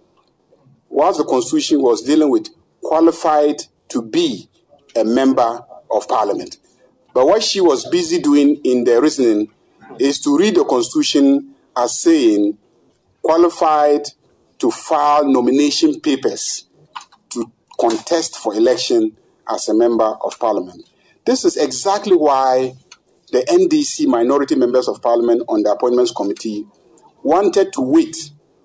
[0.89, 2.49] whilst the Constitution was dealing with
[2.81, 3.57] qualified
[3.89, 4.49] to be
[4.97, 6.57] a member of parliament.
[7.15, 9.49] But what she was busy doing in the reasoning
[10.01, 12.59] is to read the Constitution as saying
[13.23, 14.03] qualified
[14.59, 16.67] to file nomination papers
[17.31, 17.51] to
[17.81, 19.17] contest for election
[19.49, 20.89] as a member of parliament.
[21.25, 22.75] This is exactly why
[23.31, 26.67] the NDC minority members of parliament on the appointments committee
[27.23, 28.17] wanted to wait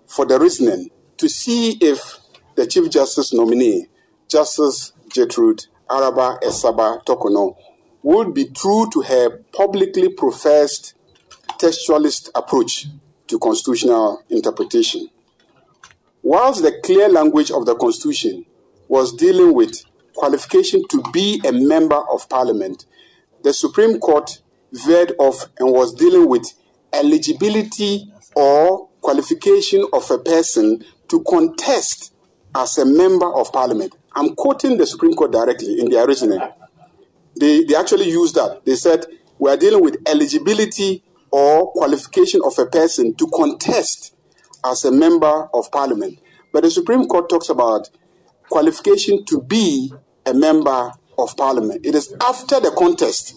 [0.07, 2.17] for the reasoning to see if
[2.55, 3.87] the Chief Justice nominee,
[4.27, 7.55] Justice Gertrude Araba Esaaba Torkornoo,
[8.03, 10.93] would be true to her publicly professed
[11.59, 12.87] textualist approach
[13.27, 15.09] to constitutional interpretation.
[16.23, 18.45] Whilst the clear language of the Constitution
[18.87, 19.83] was dealing with
[20.15, 22.85] qualification to be a member of parliament,
[23.43, 26.45] the Supreme Court veered off and was dealing with
[26.93, 32.13] eligibility or qualification of a person to contest
[32.55, 33.95] as a member of parliament.
[34.15, 36.41] I'm quoting the Supreme Court directly in their reasoning
[37.39, 38.61] they, they actually used that.
[38.65, 39.05] They said,
[39.37, 44.13] we are dealing with eligibility or qualification of a person to contest
[44.65, 46.19] as a member of parliament.
[46.51, 47.89] But the Supreme Court talks about
[48.49, 49.93] qualification to be
[50.25, 51.85] a member of parliament.
[51.85, 53.35] It is after the contest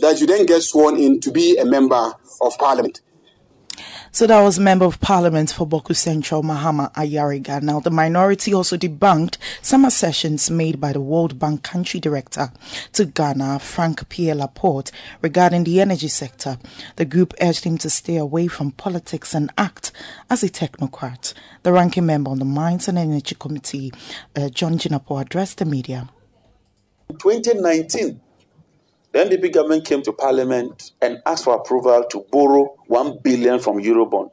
[0.00, 3.00] that you then get sworn in to be a member of parliament.
[4.14, 7.60] So that was Member of Parliament for Bawku Central, Mahama Ayariga.
[7.60, 12.52] Now, the minority also debunked some assertions made by the World Bank Country Director
[12.92, 16.58] to Ghana, Frank Pierre Laporte, regarding the energy sector.
[16.94, 19.90] The group urged him to stay away from politics and act
[20.30, 21.34] as a technocrat.
[21.64, 23.92] The ranking member on the Mines and Energy Committee,
[24.36, 26.08] uh, John Jinapor, addressed the media.
[27.18, 28.20] 2019,
[29.14, 33.76] the NDC government came to Parliament and asked for approval to borrow 1 billion from
[33.76, 34.32] Eurobond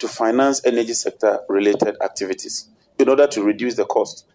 [0.00, 4.26] to finance energy sector related activities in order to reduce the cost.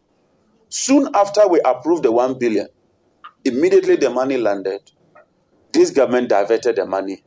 [0.69, 2.69] Soon after we approved the 1 billion,
[3.43, 4.79] immediately the money landed.
[5.73, 7.21] This government diverted the money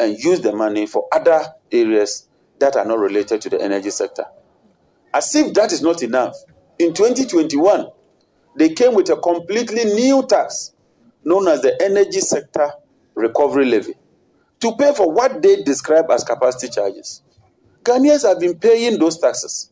[0.00, 2.26] and used the money for other areas
[2.58, 4.24] that are not related to the energy sector.
[5.14, 6.34] As if that is not enough,
[6.80, 7.86] in 2021,
[8.56, 10.71] they came with a completely new tax
[11.24, 12.70] known as the Energy Sector
[13.14, 13.94] Recovery Levy
[14.60, 17.22] to pay for what they describe as capacity charges.
[17.82, 19.70] Ghanaians have been paying those taxes,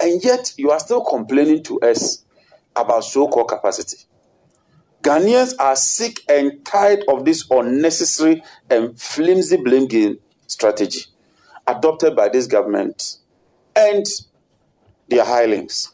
[0.00, 2.24] and yet you are still complaining to us
[2.76, 3.98] about so called capacity.
[5.02, 11.06] Ghanaians are sick and tired of this unnecessary and flimsy blame game strategy
[11.66, 13.18] adopted by this government
[13.74, 14.06] and
[15.08, 15.90] their hirelings.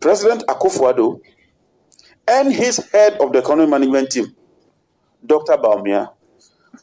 [0.00, 1.20] President Akufo-Addo
[2.26, 4.34] and his head of the economic management team,
[5.24, 5.56] Dr.
[5.56, 6.10] Bawumia,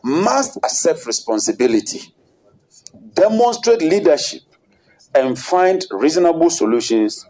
[0.04, 2.14] must accept responsibility,
[3.14, 4.42] demonstrate leadership,
[5.14, 7.26] and find reasonable solutions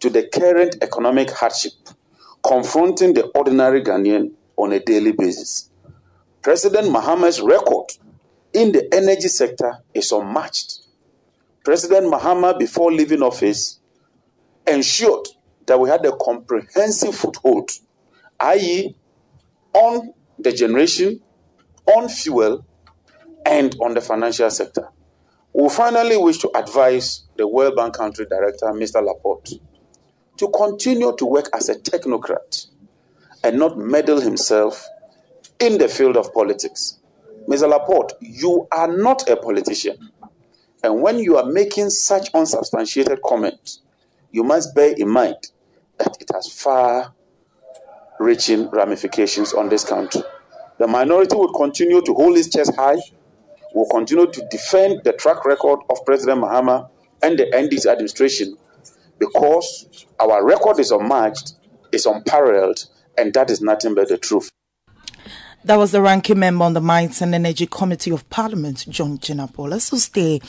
[0.00, 1.72] to the current economic hardship
[2.44, 5.70] confronting the ordinary Ghanaian on a daily basis.
[6.42, 7.86] President Mahama's record
[8.52, 10.80] in the energy sector is unmatched.
[11.64, 13.80] President Mahama, before leaving office,
[14.66, 15.26] ensured
[15.66, 17.70] that we had a comprehensive foothold,
[18.40, 18.94] i.e.,
[19.72, 21.20] on the generation,
[21.86, 22.64] on fuel,
[23.46, 24.88] and on the financial sector.
[25.52, 29.04] We finally wish to advise the World Bank Country Director, Mr.
[29.04, 29.60] Laporte,
[30.36, 32.66] to continue to work as a technocrat
[33.44, 34.84] and not meddle himself
[35.60, 36.98] in the field of politics.
[37.48, 37.68] Mr.
[37.68, 39.96] Laporte, you are not a politician.
[40.82, 43.80] And when you are making such unsubstantiated comments,
[44.32, 45.36] you must bear in mind
[45.98, 47.14] that it has far
[48.20, 50.22] reaching ramifications on this country.
[50.78, 52.96] The minority will continue to hold its chest high,
[53.74, 56.88] will continue to defend the track record of President Mahama
[57.22, 58.56] and the NDC administration
[59.18, 61.54] because our record is unmatched,
[61.92, 62.84] is unparalleled,
[63.16, 64.50] and that is nothing but the truth.
[65.66, 69.70] That was the ranking member on the Mines and Energy Committee of Parliament, John Jinapor.
[69.70, 70.42] Let's stay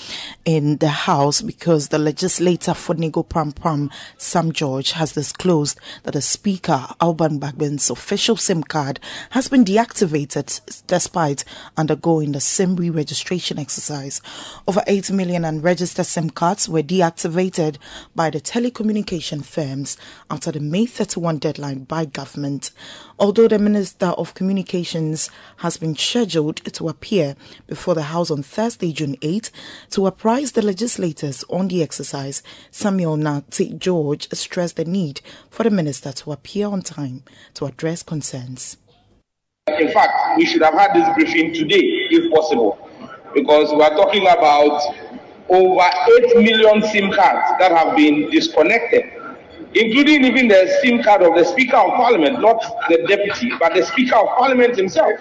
[0.44, 6.16] in the House because the legislator for Ningo Pram Pram, Sam George, has disclosed that
[6.16, 9.00] the Speaker, Alban Bagbin's official SIM card
[9.30, 11.46] has been deactivated despite
[11.78, 14.22] undergoing the SIM re-registration exercise.
[14.68, 17.78] Over 8 million unregistered SIM cards were deactivated
[18.16, 19.96] by the telecommunication firms
[20.30, 22.72] after the May 31 deadline by government.
[23.18, 28.92] Although the Minister of Communications has been scheduled to appear before the House on Thursday,
[28.92, 29.52] June 8,
[29.92, 35.70] to apprise the legislators on the exercise, Samuel Nartey George stressed the need for the
[35.70, 38.76] Minister to appear on time to address concerns.
[39.68, 42.78] In fact, we should have had this briefing today, if possible,
[43.34, 44.82] because we are talking about
[45.48, 45.90] over
[46.34, 49.06] 8 million SIM cards that have been disconnected
[49.76, 53.86] including even the SIM card of the Speaker of Parliament, not the Deputy, but the
[53.86, 55.12] Speaker of Parliament himself.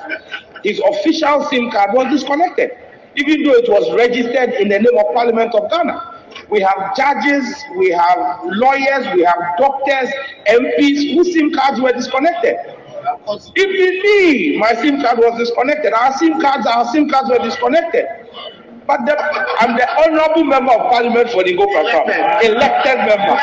[0.62, 2.70] His official SIM card was disconnected,
[3.16, 6.12] even though it was registered in the name of Parliament of Ghana.
[6.50, 7.44] We have judges,
[7.76, 10.10] we have lawyers, we have doctors,
[10.46, 12.56] MPs whose SIM cards were disconnected.
[13.56, 15.92] Even me, my SIM card was disconnected.
[15.92, 18.06] Our SIM cards, our SIM cards were disconnected.
[18.86, 19.16] But the,
[19.60, 23.38] I'm the honorable member of parliament for the Go elected member.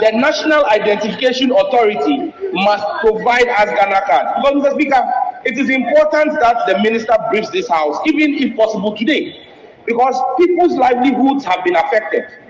[0.00, 4.30] The National Identification Authority must provide us Ghana cards.
[4.36, 4.74] Because, Mr.
[4.74, 5.12] Speaker,
[5.44, 9.46] it is important that the minister briefs this house, even if possible today,
[9.84, 12.47] because people's livelihoods have been affected.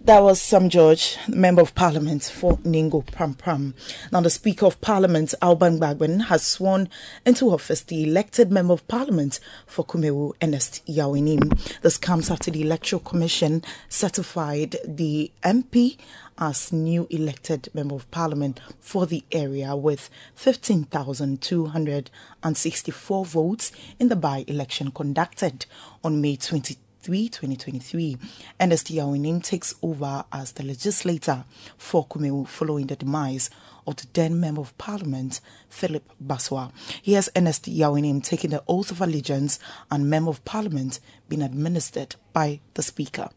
[0.00, 3.74] That was Sam George, Member of Parliament for Ningo Pram Pram.
[4.12, 6.88] Now, the Speaker of Parliament, Alban Bagbin, has sworn
[7.26, 11.50] into office the elected Member of Parliament for Kumawu, Ernest Yaw-Anim.
[11.82, 15.98] This comes after the Electoral Commission certified the MP
[16.38, 24.44] as new elected Member of Parliament for the area with 15,264 votes in the by
[24.46, 25.66] election conducted
[26.04, 26.76] on May 22.
[27.08, 28.18] 2023.
[28.60, 31.44] Ernest Yaw-Anim takes over as the legislator
[31.78, 33.48] for Kumawu following the demise
[33.86, 35.40] of the then Member of Parliament,
[35.70, 36.70] Philip Basoah.
[37.02, 39.58] Here's Ernest Yaw-Anim taking the oath of allegiance
[39.90, 43.30] and Member of Parliament being administered by the Speaker.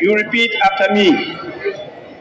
[0.00, 1.36] You repeat after me.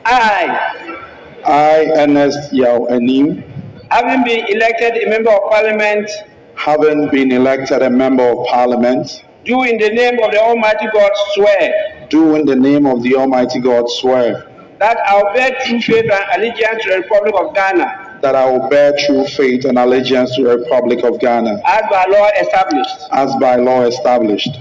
[0.05, 1.05] I.
[1.45, 3.43] I, Ernest Yaw-Anim.
[3.91, 6.09] Having been elected a Member of Parliament.
[6.55, 11.11] Having been elected a Member of Parliament do in the name of the Almighty God
[11.33, 12.07] swear.
[12.09, 14.49] Do in the name of the Almighty God swear.
[14.79, 18.19] That I will bear true faith and allegiance to the Republic of Ghana.
[18.21, 21.61] That I will bear true faith and allegiance to the Republic of Ghana.
[21.65, 22.95] As by law established.
[23.11, 24.59] As by law established.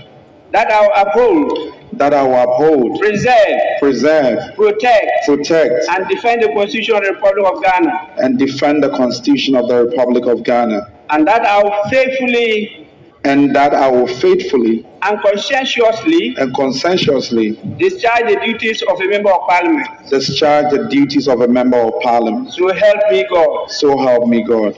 [0.51, 1.75] That I will uphold.
[1.95, 3.01] That I will uphold.
[3.01, 3.61] Preserve.
[3.79, 4.55] Preserve.
[4.55, 5.27] Protect.
[5.27, 5.89] Protect.
[5.91, 8.15] And defend the Constitution of the Republic of Ghana.
[8.19, 10.91] And defend the Constitution of the Republic of Ghana.
[11.11, 12.82] And that I will faithfully
[13.25, 19.31] and that I will faithfully and conscientiously and conscientiously discharge the duties of a member
[19.31, 19.89] of parliament.
[20.09, 22.53] Discharge the duties of a member of parliament.
[22.53, 23.71] So help me God.
[23.71, 24.77] So help me God.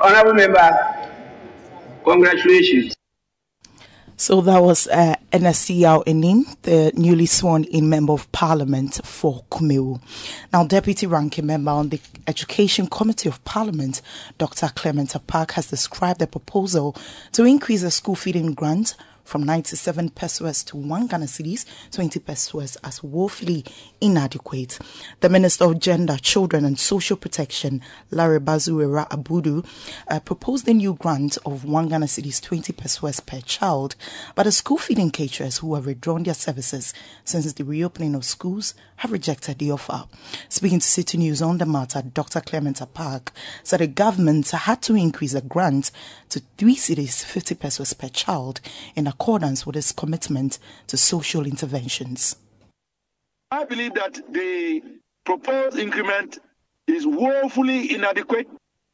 [0.00, 0.70] Honorable member,
[2.04, 2.94] congratulations.
[4.16, 10.00] So that was uh, Ernest Yaw-Anim, the newly sworn in Member of Parliament for Kumawu.
[10.52, 14.02] Now, Deputy Ranking Member on the Education Committee of Parliament,
[14.38, 14.68] Dr.
[14.68, 16.94] Clement Apaak, has described the proposal
[17.32, 18.94] to increase the school feeding grant
[19.24, 23.64] from 97 pesos to 1 Ghana cedis, 20 pesos as woefully
[24.00, 24.78] inadequate.
[25.20, 27.80] The Minister of Gender, Children and Social Protection,
[28.12, 29.66] Lariba Zuweira Abudu,
[30.08, 33.96] uh, proposed a new grant of 1 Ghana cedis, 20 pesos per child,
[34.34, 36.92] but the school feeding caterers who have withdrawn their services
[37.24, 40.04] since the reopening of schools have rejected the offer.
[40.48, 42.40] Speaking to Citi News on the matter, Dr.
[42.40, 43.28] Clement Apaak
[43.62, 45.90] said the government had to increase the grant
[46.34, 48.60] to 3 cedis, 50 pesos per child
[48.96, 50.58] in accordance with its commitment
[50.88, 52.34] to social interventions.
[53.52, 54.82] I believe that the
[55.24, 56.40] proposed increment
[56.88, 58.48] is woefully inadequate.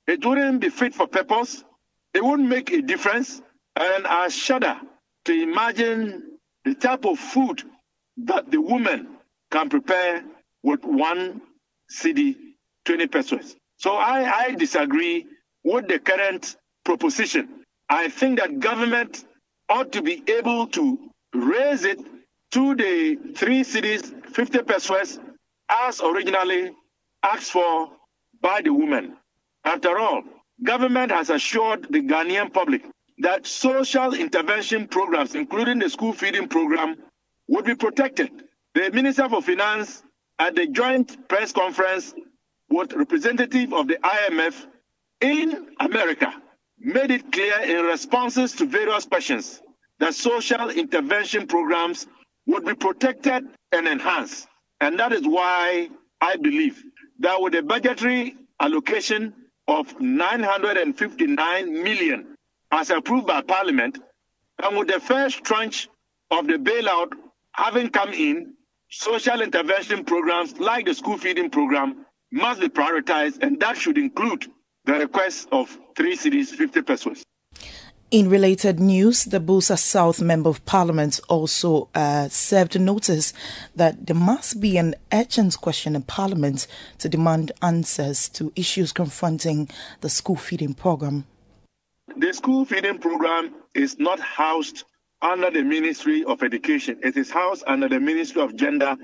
[0.07, 1.64] It wouldn't be fit for purpose.
[2.12, 3.41] It wouldn't make a difference.
[3.74, 4.78] And I shudder
[5.24, 6.36] to imagine
[6.66, 7.62] the type of food
[8.18, 9.16] that the woman
[9.51, 10.22] can prepare
[10.62, 11.41] with one
[11.91, 12.36] cedi,
[12.84, 13.57] 20 pesos.
[13.78, 15.26] So I, I disagree
[15.64, 16.55] with the current
[16.85, 17.49] proposition.
[17.89, 19.24] I think that government
[19.68, 20.99] ought to be able to
[21.35, 22.01] raise it
[22.53, 25.18] to the three cedis, 50 pesos,
[25.70, 26.72] as originally
[27.22, 27.91] asked for
[28.41, 29.16] by the women.
[29.64, 30.22] After all,
[30.62, 32.83] government has assured the Ghanaian public
[33.18, 36.97] that social intervention programs, including the school feeding program,
[37.49, 38.31] would be protected.
[38.74, 40.03] The Minister for Finance
[40.39, 42.14] at the joint press conference
[42.70, 44.66] with representative of the IMF
[45.20, 46.33] in America
[46.81, 49.61] made it clear in responses to various questions
[49.99, 52.07] that social intervention programs
[52.47, 54.49] would be protected and enhanced.
[54.81, 56.83] And that is why I believe
[57.20, 59.35] that with a budgetary allocation
[59.68, 62.35] of 959 million
[62.72, 63.99] as approved by Parliament,
[64.62, 65.89] and with the first tranche
[66.31, 67.12] of the bailout
[67.53, 68.55] having come in,
[68.91, 74.47] social intervention programs like the school feeding program must be prioritized, and that should include
[74.85, 77.22] the request of three cedis, 50 pesos.
[78.11, 83.34] In related news, the Builsa South Member of Parliament also uh, served notice
[83.76, 86.66] that there must be an urgent question in Parliament
[86.98, 89.68] to demand answers to issues confronting
[90.01, 91.24] the school feeding program.
[92.16, 94.84] The school feeding program is not housed
[95.22, 96.98] under the Ministry of Education.
[97.05, 98.96] It is housed under the Ministry of Gender,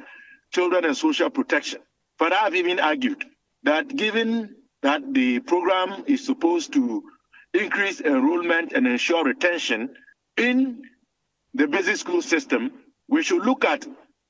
[0.53, 1.81] Children and Social Protection.
[2.19, 3.23] But I've even argued
[3.65, 4.57] that given
[4.87, 7.03] that the program is supposed to
[7.53, 9.91] increase enrollment and ensure retention
[10.37, 10.81] in
[11.55, 12.71] the basic school system,
[13.09, 13.85] we should look at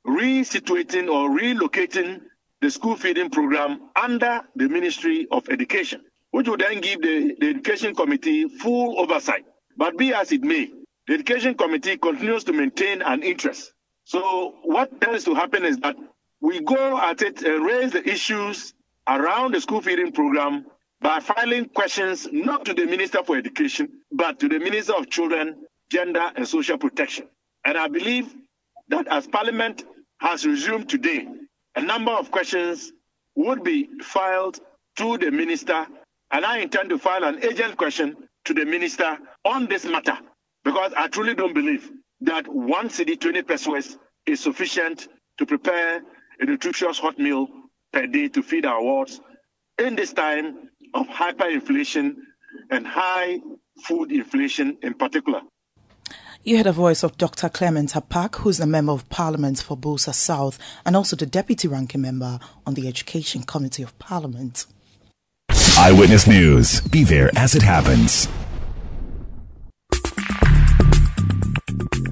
[0.06, 2.22] resituating or relocating
[2.62, 6.00] the school feeding program under the Ministry of Education,
[6.30, 9.44] which would then give the, the Education Committee full oversight.
[9.76, 10.70] But be as it may,
[11.06, 13.74] the Education Committee continues to maintain an interest.
[14.04, 15.96] So what tends to happen is that
[16.40, 18.72] we go at it and raise the issues
[19.08, 20.66] around the school feeding program
[21.00, 25.56] by filing questions not to the Minister for Education, but to the Minister of Children,
[25.90, 27.26] Gender and Social Protection.
[27.64, 28.34] And I believe
[28.88, 29.84] that as Parliament
[30.18, 31.28] has resumed today,
[31.74, 32.92] a number of questions
[33.34, 34.58] would be filed
[34.96, 35.86] to the Minister,
[36.30, 40.18] and I intend to file an urgent question to the Minister on this matter,
[40.64, 41.90] because I truly don't believe
[42.22, 46.00] that one cedi 20 pesos is sufficient to prepare
[46.40, 47.48] a nutritious hot meal
[47.92, 49.20] per day to feed our wards
[49.78, 52.14] in this time of hyperinflation
[52.70, 53.38] and high
[53.84, 55.42] food inflation in particular.
[56.42, 57.48] You heard a voice of Dr.
[57.48, 62.02] Clement Apaak, who's a member of Parliament for Builsa South and also the deputy ranking
[62.02, 64.66] member on the Education Committee of Parliament.
[65.76, 66.80] Eyewitness News.
[66.82, 68.28] Be there as it happens.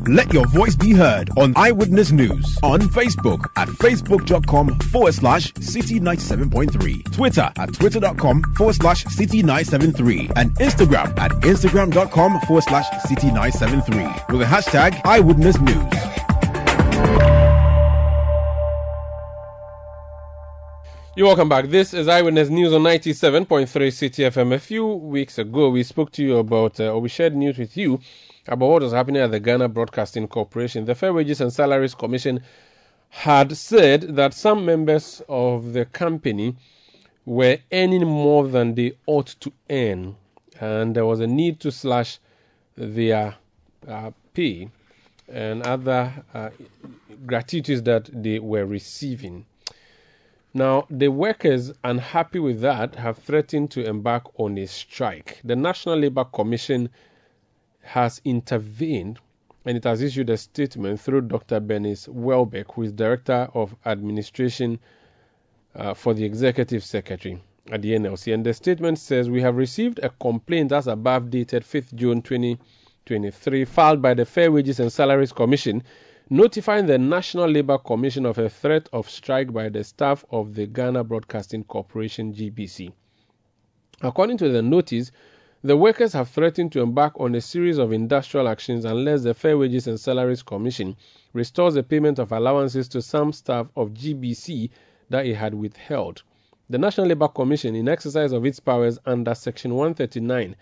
[0.06, 6.00] Let your voice be heard on Eyewitness News on Facebook at facebook.com forward slash citi
[6.00, 13.32] 97.3, Twitter at twitter.com forward slash citi 973, and Instagram at instagram.com forward slash citi
[13.32, 16.14] 973 with the hashtag Eyewitness News.
[21.16, 21.66] You're welcome back.
[21.66, 24.52] This is Eyewitness News on 97.3 Citi FM.
[24.52, 27.76] A few weeks ago, we spoke to you about, uh, or we shared news with
[27.76, 28.00] you
[28.46, 30.84] about what was happening at the Ghana Broadcasting Corporation.
[30.84, 32.40] The Fair Wages and Salaries Commission
[33.08, 36.56] had said that some members of the company
[37.24, 40.16] were earning more than they ought to earn,
[40.60, 42.18] and there was a need to slash
[42.76, 43.36] their
[43.88, 44.68] uh, pay
[45.28, 46.50] and other uh,
[47.24, 49.46] gratuities that they were receiving.
[50.52, 55.40] Now, the workers, unhappy with that, have threatened to embark on a strike.
[55.42, 56.90] The National Labour Commission
[57.84, 59.18] has intervened
[59.64, 61.58] and it has issued a statement through Dr.
[61.60, 64.78] Bernice Welbeck, who is Director of Administration
[65.74, 68.34] uh, for the Executive Secretary at the NLC.
[68.34, 73.64] And the statement says We have received a complaint as above dated 5th June 2023,
[73.64, 75.82] filed by the Fair Wages and Salaries Commission,
[76.28, 80.66] notifying the National Labour Commission of a threat of strike by the staff of the
[80.66, 82.92] Ghana Broadcasting Corporation GBC.
[84.02, 85.10] According to the notice,
[85.64, 89.56] the workers have threatened to embark on a series of industrial actions unless the Fair
[89.56, 90.94] Wages and Salaries Commission
[91.32, 94.68] restores the payment of allowances to some staff of GBC
[95.08, 96.22] that it had withheld.
[96.68, 100.54] The National Labour Commission, in exercise of its powers under Section 139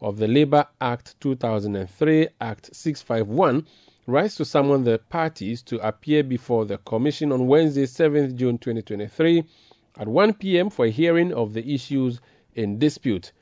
[0.00, 3.66] of the Labour Act 2003, Act 651,
[4.06, 9.44] writes to summon the parties to appear before the Commission on Wednesday, 7th June 2023,
[9.98, 10.70] at 1 p.m.
[10.70, 12.22] for a hearing of the issues
[12.54, 13.32] in dispute.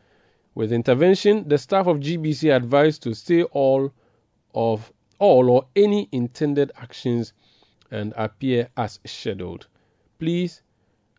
[0.54, 3.92] With intervention, the staff of GBC advised to stay all
[4.54, 7.32] of all or any intended actions
[7.90, 9.66] and appear as scheduled.
[10.18, 10.62] Please,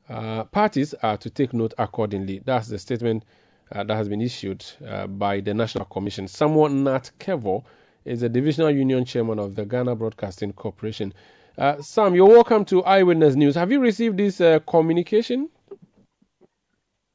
[0.09, 2.41] uh, parties are to take note accordingly.
[2.45, 3.25] That's the statement
[3.71, 6.27] uh, that has been issued uh, by the National Commission.
[6.27, 7.63] Samuel Nat Kevo
[8.05, 11.13] is the divisional union chairman of the Ghana Broadcasting Corporation.
[11.57, 13.55] Uh, Sam, you're welcome to Eyewitness News.
[13.55, 15.49] Have you received this uh, communication?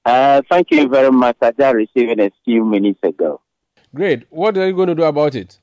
[0.04, 1.36] Uh, thank you very much.
[1.42, 3.40] I just received it a few minutes ago.
[3.94, 4.24] Great.
[4.30, 5.58] What are you going to do about it?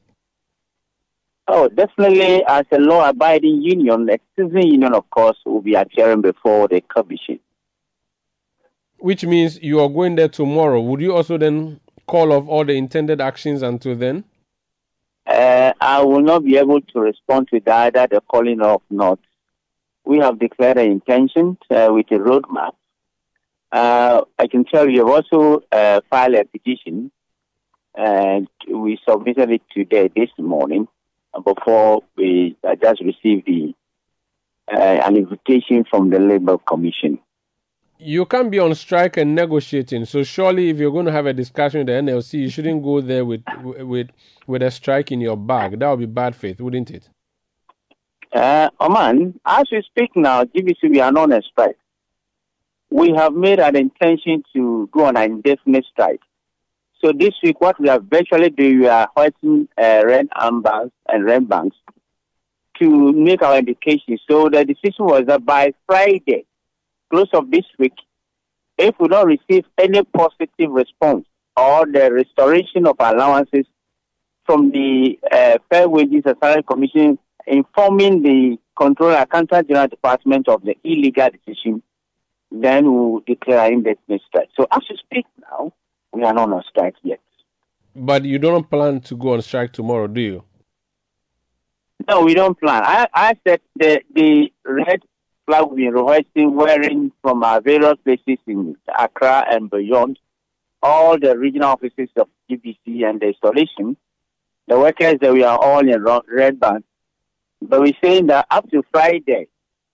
[1.47, 6.21] Oh, definitely, as a law abiding union, the citizen union, of course, will be appearing
[6.21, 7.39] before the commission.
[8.99, 10.81] Which means you are going there tomorrow.
[10.81, 14.25] Would you also then call off all the intended actions until then?
[15.25, 19.19] Uh, I will not be able to respond to either the calling off not.
[20.05, 22.73] We have declared an intention uh, with a roadmap
[23.71, 27.11] uh, I can tell you, I've also uh, filed a petition,
[27.95, 30.87] and we submitted it today, this morning,
[31.43, 33.73] before we I just received the
[34.71, 37.19] uh, an invitation from the Labour Commission.
[37.99, 40.05] You can't be on strike and negotiating.
[40.05, 43.01] So surely, if you're going to have a discussion with the NLC, you shouldn't go
[43.01, 44.09] there with with
[44.45, 45.79] with a strike in your bag.
[45.79, 47.09] That would be bad faith, wouldn't it?
[48.31, 51.77] Uh, Oman, as we speak now, GBC we are not on a strike
[52.89, 56.21] we have made an intention to go on an indefinite strike.
[57.03, 60.01] So this week, what we are virtually doing, we are hoisting uh,
[60.39, 61.75] armbands and red bands
[62.79, 64.17] to make our indication.
[64.29, 66.45] So the decision was that by Friday,
[67.09, 67.93] close of this week,
[68.77, 71.25] if we don't receive any positive response
[71.55, 73.65] or the restoration of allowances
[74.45, 80.63] from the uh, Fair Wages and Salary Commission informing the Controller Accountant General Department of
[80.63, 81.81] the illegal decision,
[82.51, 84.49] then we will declare indefinite strike.
[84.55, 85.73] So as we speak now,
[86.13, 87.19] we are not on strike yet.
[87.95, 90.43] But you don't plan to go on strike tomorrow, do you?
[92.07, 92.83] No, we don't plan.
[92.85, 95.01] I, I said the, the red
[95.45, 100.19] flag we've been hoisting, wearing from our various places in Accra and beyond,
[100.83, 103.97] all the regional offices of GBC and the installation,
[104.67, 106.83] the workers that we are all in red band.
[107.61, 109.47] But we're saying that up to Friday,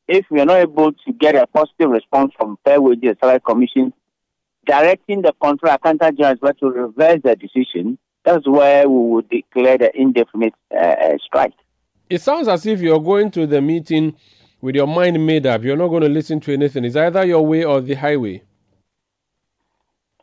[0.07, 3.93] if we are not able to get a positive response from Fair Wages Salary Commission
[4.65, 9.91] directing the Control Accountant General to reverse the decision, that's where we would declare the
[9.99, 11.53] indefinite uh, uh, strike.
[12.09, 14.15] It sounds as if you're going to the meeting
[14.61, 15.63] with your mind made up.
[15.63, 16.85] You're not going to listen to anything.
[16.85, 18.43] It's either your way or the highway.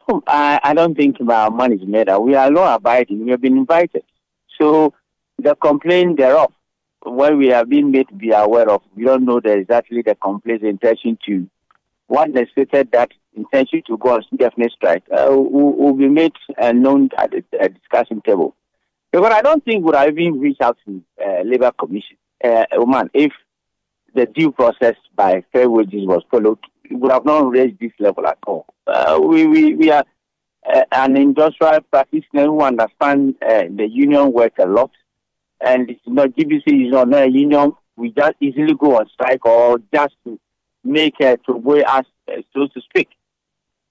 [0.09, 2.23] Oh, I, I don't think our mind is made up.
[2.23, 3.25] We are law abiding.
[3.25, 4.03] We have been invited.
[4.59, 4.95] So
[5.39, 6.53] the complaint thereof
[7.03, 10.15] what we have been made to be aware of, we don't know the, exactly the
[10.15, 11.49] complete intention to.
[12.07, 16.33] One that stated that intention to go on indefinite strike uh, will, will, be made
[16.59, 18.57] known at the uh, discussion table.
[19.13, 23.11] Because I don't think would have even reached out to uh, Labour Commission, uh, Oman,
[23.15, 23.33] if
[24.15, 28.27] the due process by fair wages was followed, it would have not reached this level
[28.27, 28.67] at all.
[28.87, 30.05] Uh, we, we, we are
[30.69, 34.91] uh, an industrial practitioner who understand uh, the union work a lot
[35.61, 37.73] and you know, GBC is not a union.
[37.97, 40.39] We just easily go on strike or just to
[40.85, 43.09] make uh, to go us, uh, so to speak.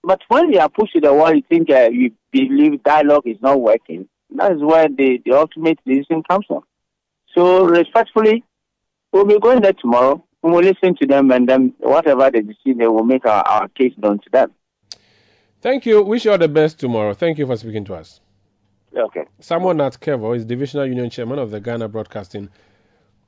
[0.03, 3.61] But when we are pushing the wall, you think uh, you believe dialogue is not
[3.61, 4.07] working.
[4.36, 6.63] That is where the, the ultimate decision comes from.
[7.36, 8.43] So respectfully,
[9.11, 10.24] we'll be going there tomorrow.
[10.41, 13.67] We will listen to them, and then whatever they decide, they will make our, our
[13.70, 14.51] case known to them.
[15.61, 16.01] Thank you.
[16.01, 17.13] Wish you all the best tomorrow.
[17.13, 18.22] Thank you for speaking to us.
[18.95, 19.25] Okay.
[19.39, 22.49] Samuel Nat Kevo is Divisional Union Chairman of the Ghana Broadcasting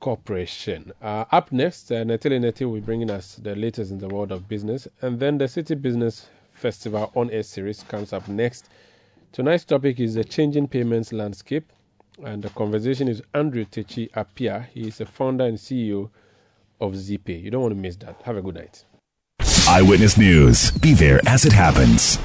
[0.00, 0.92] Corporation.
[1.00, 4.32] Uh, up next, uh, Netele Neti will be bringing us the latest in the world
[4.32, 4.88] of business.
[5.00, 8.68] And then the Citi Business Festival on air series comes up next.
[9.30, 11.72] Tonight's topic is the changing payments landscape.
[12.24, 14.66] And the conversation is Andrew Takyi-Appiah.
[14.68, 16.10] He is a founder and CEO
[16.80, 17.42] of Zeepay.
[17.42, 18.20] You don't want to miss that.
[18.22, 18.84] Have a good night.
[19.68, 20.72] Eyewitness News.
[20.72, 22.18] Be there as it happens.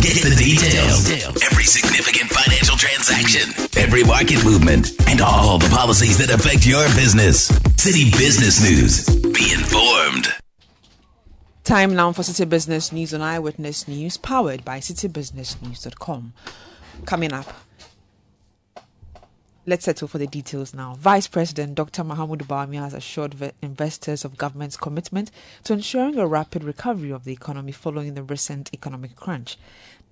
[0.00, 1.10] Get the details.
[1.42, 7.50] Every significant financial transaction, every market movement, and all the policies that affect your business.
[7.74, 9.06] Citi Business News.
[9.32, 10.28] Be informed.
[11.64, 16.32] Time now for Citi Business News on Eyewitness News, powered by citibusinessnews.com.
[17.04, 17.52] Coming up,
[19.68, 20.94] Let's settle for the details now.
[20.94, 22.02] Vice President Dr.
[22.02, 25.30] Mahamudu Bawumia has assured investors of government's commitment
[25.64, 29.58] to ensuring a rapid recovery of the economy following the recent economic crunch.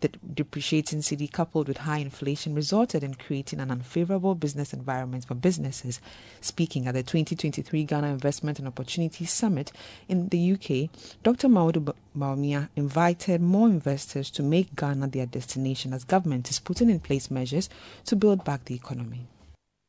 [0.01, 5.35] The depreciating cedi coupled with high inflation resulted in creating an unfavorable business environment for
[5.35, 6.03] businesses.
[6.43, 9.73] Speaking at the 2023 Ghana Investment and Opportunity Summit
[10.07, 10.91] in the UK,
[11.23, 11.49] Dr.
[11.49, 17.01] Mahamudu Bawumia invited more investors to make Ghana their destination as government is putting in
[17.01, 17.71] place measures
[18.05, 19.27] to build back the economy.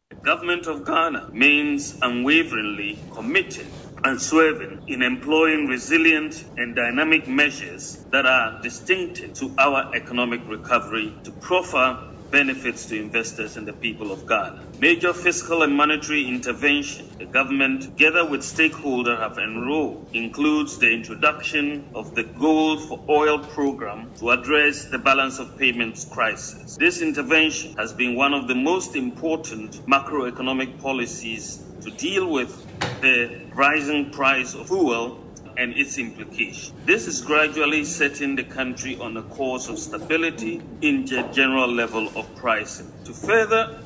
[0.09, 3.67] The government of Ghana remains unwaveringly committed
[4.05, 11.13] and swerving in employing resilient and dynamic measures that are distinctive to our economic recovery
[11.25, 11.97] to proffer
[12.31, 14.63] benefits to investors and the people of Ghana.
[14.79, 21.89] Major fiscal and monetary intervention the government, together with stakeholders, have enrolled includes the introduction
[21.95, 26.77] of the Gold for Oil program to address the balance of payments crisis.
[26.77, 32.65] This intervention has been one of the most important macroeconomic policies to deal with
[33.01, 35.23] the rising price of fuel
[35.57, 36.73] and its implications.
[36.85, 42.09] This is gradually setting the country on a course of stability in the general level
[42.15, 42.91] of pricing.
[43.05, 43.81] To further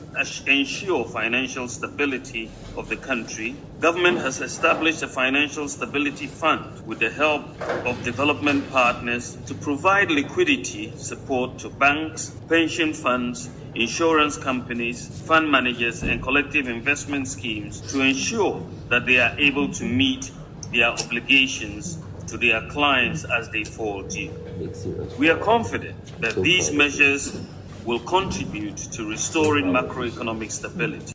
[0.46, 7.10] ensure financial stability of the country, government has established a financial stability fund with the
[7.10, 7.44] help
[7.86, 16.04] of development partners to provide liquidity support to banks, pension funds, insurance companies, fund managers,
[16.04, 20.32] and collective investment schemes to ensure that they are able to meet
[20.72, 21.98] their obligations
[22.28, 24.32] to their clients as they fall due.
[25.20, 27.42] We are confident that these measures
[27.86, 31.14] will contribute to restoring macroeconomic stability.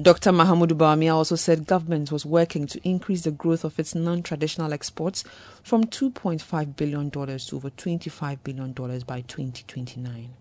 [0.00, 0.30] Dr.
[0.30, 5.24] Mahamudu Bawumia also said government was working to increase the growth of its non-traditional exports
[5.62, 8.72] from $2.5 billion to over $25 billion
[9.06, 10.34] by 2029.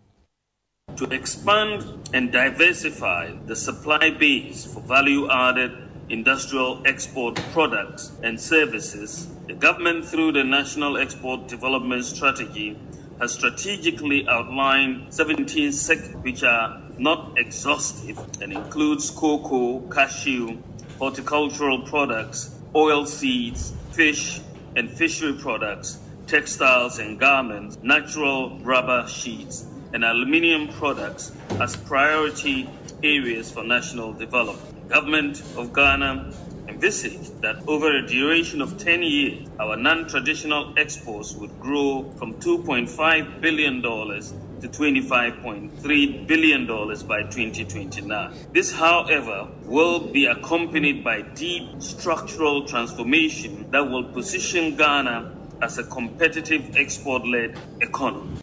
[0.98, 5.72] To expand and diversify the supply base for value-added
[6.10, 12.78] industrial export products and services, the government, through the National Export Development Strategy,
[13.20, 20.58] has strategically outlined 17 sectors which are not exhaustive and includes cocoa, cashew,
[21.00, 24.42] horticultural products, oil seeds, fish
[24.76, 31.32] and fishery products, textiles and garments, natural rubber sheets, and aluminium products
[31.62, 32.70] as priority
[33.02, 36.32] areas for national development government of Ghana
[36.68, 43.42] envisaged that over a duration of 10 years, our non-traditional exports would grow from $2.5
[43.42, 48.34] billion to $25.3 billion by 2029.
[48.52, 55.84] This, however, will be accompanied by deep structural transformation that will position Ghana as a
[55.84, 58.40] competitive export-led economy.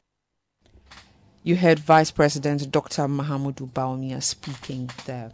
[1.42, 3.08] You heard Vice President Dr.
[3.08, 5.32] Mahamudu Bawumia speaking there.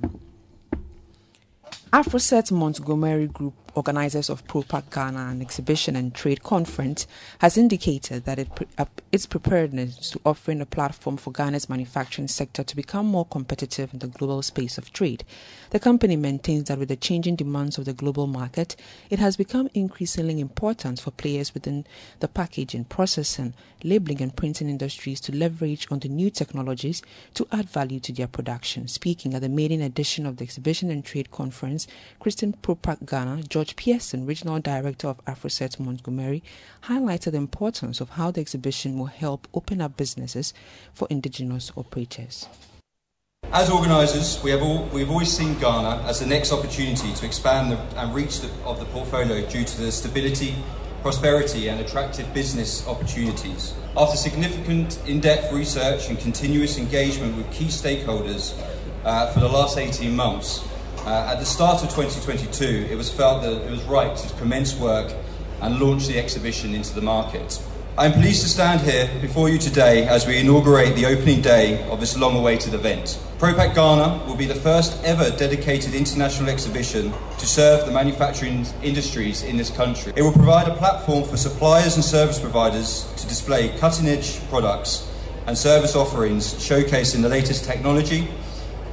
[1.91, 7.07] Afroset Montgomery Group, organizers of ProPac Ghana, an exhibition and trade conference,
[7.39, 12.28] has indicated that it pre- uh, its preparedness to offering a platform for Ghana's manufacturing
[12.28, 15.24] sector to become more competitive in the global space of trade.
[15.71, 18.75] The company maintains that with the changing demands of the global market,
[19.11, 21.87] it has become increasingly important for players within
[22.21, 23.53] the packaging, processing,
[23.85, 27.03] labeling, and printing industries to leverage on the new technologies
[27.35, 28.89] to add value to their production.
[28.89, 31.87] Speaking at the maiden edition of the exhibition and trade conference,
[32.19, 36.43] Christian Propac Ghana, George Pearson, Regional Director of Afroset Montgomery,
[36.85, 40.55] highlighted the importance of how the exhibition will help open up businesses
[40.95, 42.49] for indigenous operators.
[43.51, 47.72] As organisers, we have all, we've always seen Ghana as the next opportunity to expand
[47.72, 50.55] the, and reach the, of the portfolio due to the stability,
[51.01, 53.72] prosperity and attractive business opportunities.
[53.96, 58.55] After significant in-depth research and continuous engagement with key stakeholders
[59.05, 60.62] uh, for the last 18 months,
[61.07, 64.76] uh, at the start of 2022, it was felt that it was right to commence
[64.76, 65.11] work
[65.62, 67.59] and launch the exhibition into the market.
[67.99, 71.99] I'm pleased to stand here before you today as we inaugurate the opening day of
[71.99, 73.18] this long awaited event.
[73.38, 79.42] ProPac Ghana will be the first ever dedicated international exhibition to serve the manufacturing industries
[79.42, 80.12] in this country.
[80.14, 85.12] It will provide a platform for suppliers and service providers to display cutting edge products
[85.49, 88.28] and service offerings showcasing the latest technology,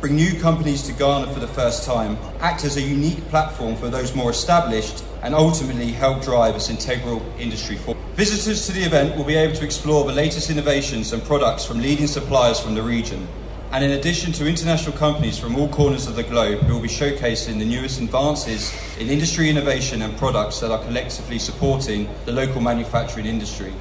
[0.02, 3.88] bring new companies to Ghana for the first time, act as a unique platform for
[3.88, 8.05] those more established, and ultimately help drive this integral industry forward.
[8.16, 11.82] Visitors to the event will be able to explore the latest innovations and products from
[11.82, 13.28] leading suppliers from the region.
[13.74, 16.88] And in addition to international companies from all corners of the globe who will be
[16.88, 22.62] showcasing the newest advances in industry innovation and products that are collectively supporting the local
[22.62, 23.74] manufacturing industry.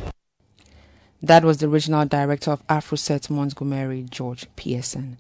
[1.23, 5.17] That was the regional director of AfroCert Montgomery, George Pearson.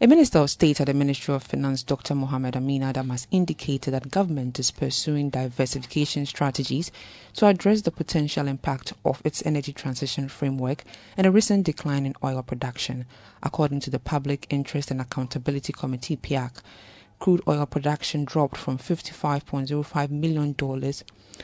[0.00, 2.14] A Minister of State at the Ministry of Finance, Dr.
[2.14, 6.92] Mohamed Amin Adam, has indicated that government is pursuing diversification strategies
[7.34, 10.84] to address the potential impact of its energy transition framework
[11.16, 13.06] and a recent decline in oil production.
[13.42, 16.62] According to the Public Interest and Accountability Committee, PIAC,
[17.18, 20.54] crude oil production dropped from $55.05 million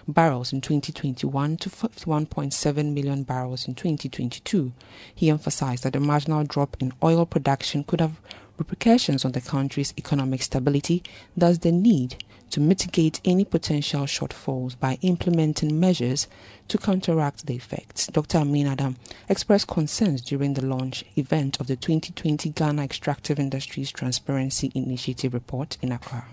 [0.07, 4.73] barrels in 2021 to 51.7 million barrels in 2022.
[5.13, 8.21] He emphasized that the marginal drop in oil production could have
[8.59, 11.03] repercussions on the country's economic stability,
[11.37, 16.29] thus the need to mitigate any potential shortfalls by implementing measures
[16.69, 18.07] to counteract the effects.
[18.07, 18.39] Dr.
[18.39, 18.97] Amin Adam
[19.29, 25.77] expressed concerns during the launch event of the 2020 Ghana Extractive Industries Transparency Initiative report
[25.83, 26.25] in Accra.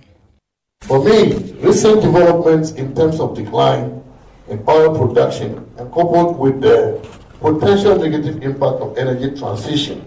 [0.82, 4.04] For me, recent developments in terms of decline
[4.48, 7.00] in oil production and coupled with the
[7.40, 10.04] potential negative impact of energy transition,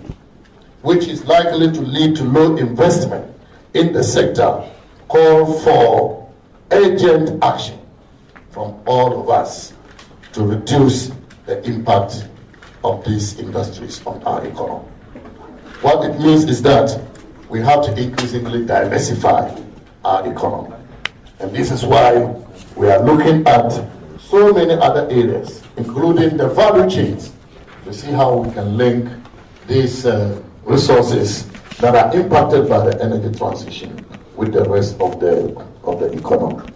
[0.85, 3.35] which is likely to lead to low investment
[3.73, 4.63] in the sector,
[5.09, 6.31] call for
[6.71, 7.79] urgent action
[8.51, 9.73] from all of us
[10.35, 11.11] to reduce
[11.47, 12.29] the impact
[12.85, 14.87] of these industries on our economy.
[15.81, 17.01] What it means is that
[17.49, 19.59] we have to increasingly diversify
[20.05, 20.77] our economy.
[21.41, 22.13] And this is why
[22.77, 23.71] we are looking at
[24.21, 27.33] so many other areas, including the value chains,
[27.87, 29.09] to see how we can link
[29.67, 31.47] these uh, resources
[31.79, 34.05] that are impacted by the energy transition
[34.37, 35.55] with the rest of the,
[35.85, 36.69] of the economy.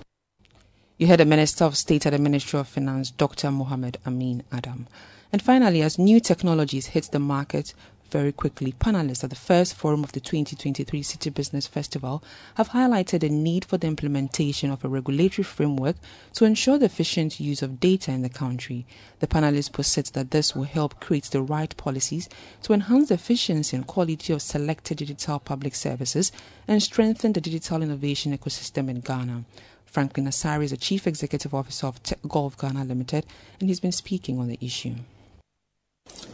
[0.98, 3.50] You heard the Minister of State at the Ministry of Finance, Dr.
[3.50, 4.88] Mohamed Amin Adam.
[5.32, 7.74] And finally, as new technologies hit the market,
[8.10, 12.22] very quickly, panelists at the first forum of the 2023 Citi Business Festival
[12.54, 15.96] have highlighted the need for the implementation of a regulatory framework
[16.32, 18.86] to ensure the efficient use of data in the country.
[19.20, 22.28] The panelists posit that this will help create the right policies
[22.62, 26.32] to enhance the efficiency and quality of selected digital public services
[26.66, 29.44] and strengthen the digital innovation ecosystem in Ghana.
[29.84, 33.26] Franklin Asari is the Chief Executive Officer of Tech Gulf Ghana Limited,
[33.58, 34.94] and he's been speaking on the issue.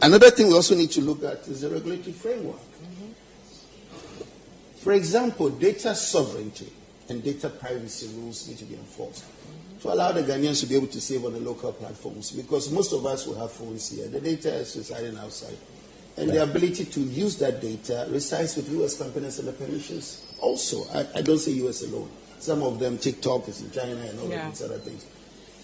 [0.01, 2.59] Another thing we also need to look at is the regulatory framework.
[4.77, 6.71] For example, data sovereignty
[7.09, 9.25] and data privacy rules need to be enforced
[9.85, 12.91] to allow the Ghanaians to be able to save on the local platforms because most
[12.91, 14.07] of us will have phones here.
[14.07, 15.57] The data is residing outside.
[16.17, 20.85] And the ability to use that data resides with US companies and the permissions also.
[20.91, 22.09] I, I don't say US alone.
[22.39, 24.47] Some of them, TikTok is in China and all yeah.
[24.47, 25.05] of these other things.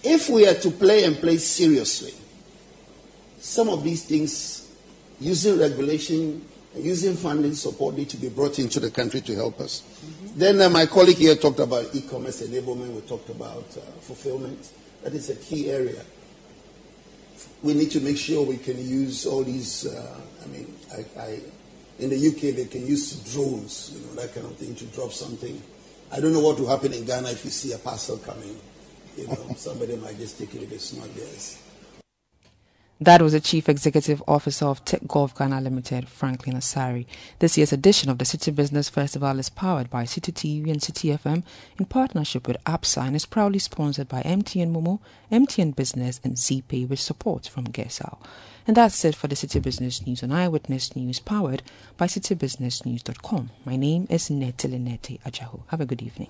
[0.03, 2.14] If we are to play and play seriously,
[3.42, 4.72] some of these things,
[5.20, 9.82] using regulation, using funding support, need to be brought into the country to help us.
[9.82, 10.39] Mm-hmm.
[10.39, 12.94] Then uh, my colleague here talked about e-commerce enablement.
[12.94, 14.70] We talked about uh, fulfillment.
[15.04, 16.04] That is a key area.
[17.64, 19.88] We need to make sure we can use all these.
[19.88, 21.39] Uh, I mean, I, I,
[21.98, 25.12] in the UK they can use drones, you know, that kind of thing to drop
[25.12, 25.60] something.
[26.12, 28.60] I don't know what will happen in Ghana if you see a parcel coming.
[29.18, 31.61] You know, somebody might just take it if it's not theirs.
[33.04, 37.08] That was the Chief Executive Officer of Tech Gulf Ghana Limited, Franklin Asari.
[37.39, 41.18] This year's edition of the Citi Business Festival is powered by Citi TV and Citi
[41.18, 41.41] FM
[41.80, 44.99] in partnership with APSA and is proudly sponsored by MTN Momo,
[45.32, 48.20] MTN Business, and Zeepay with support from Gesal.
[48.68, 51.64] And that's it for the Citi Business News on Eyewitness News, powered
[51.97, 53.49] by citibusinessnews.com.
[53.66, 55.64] My name is Nete Ajahu.
[55.70, 56.30] Have a good evening.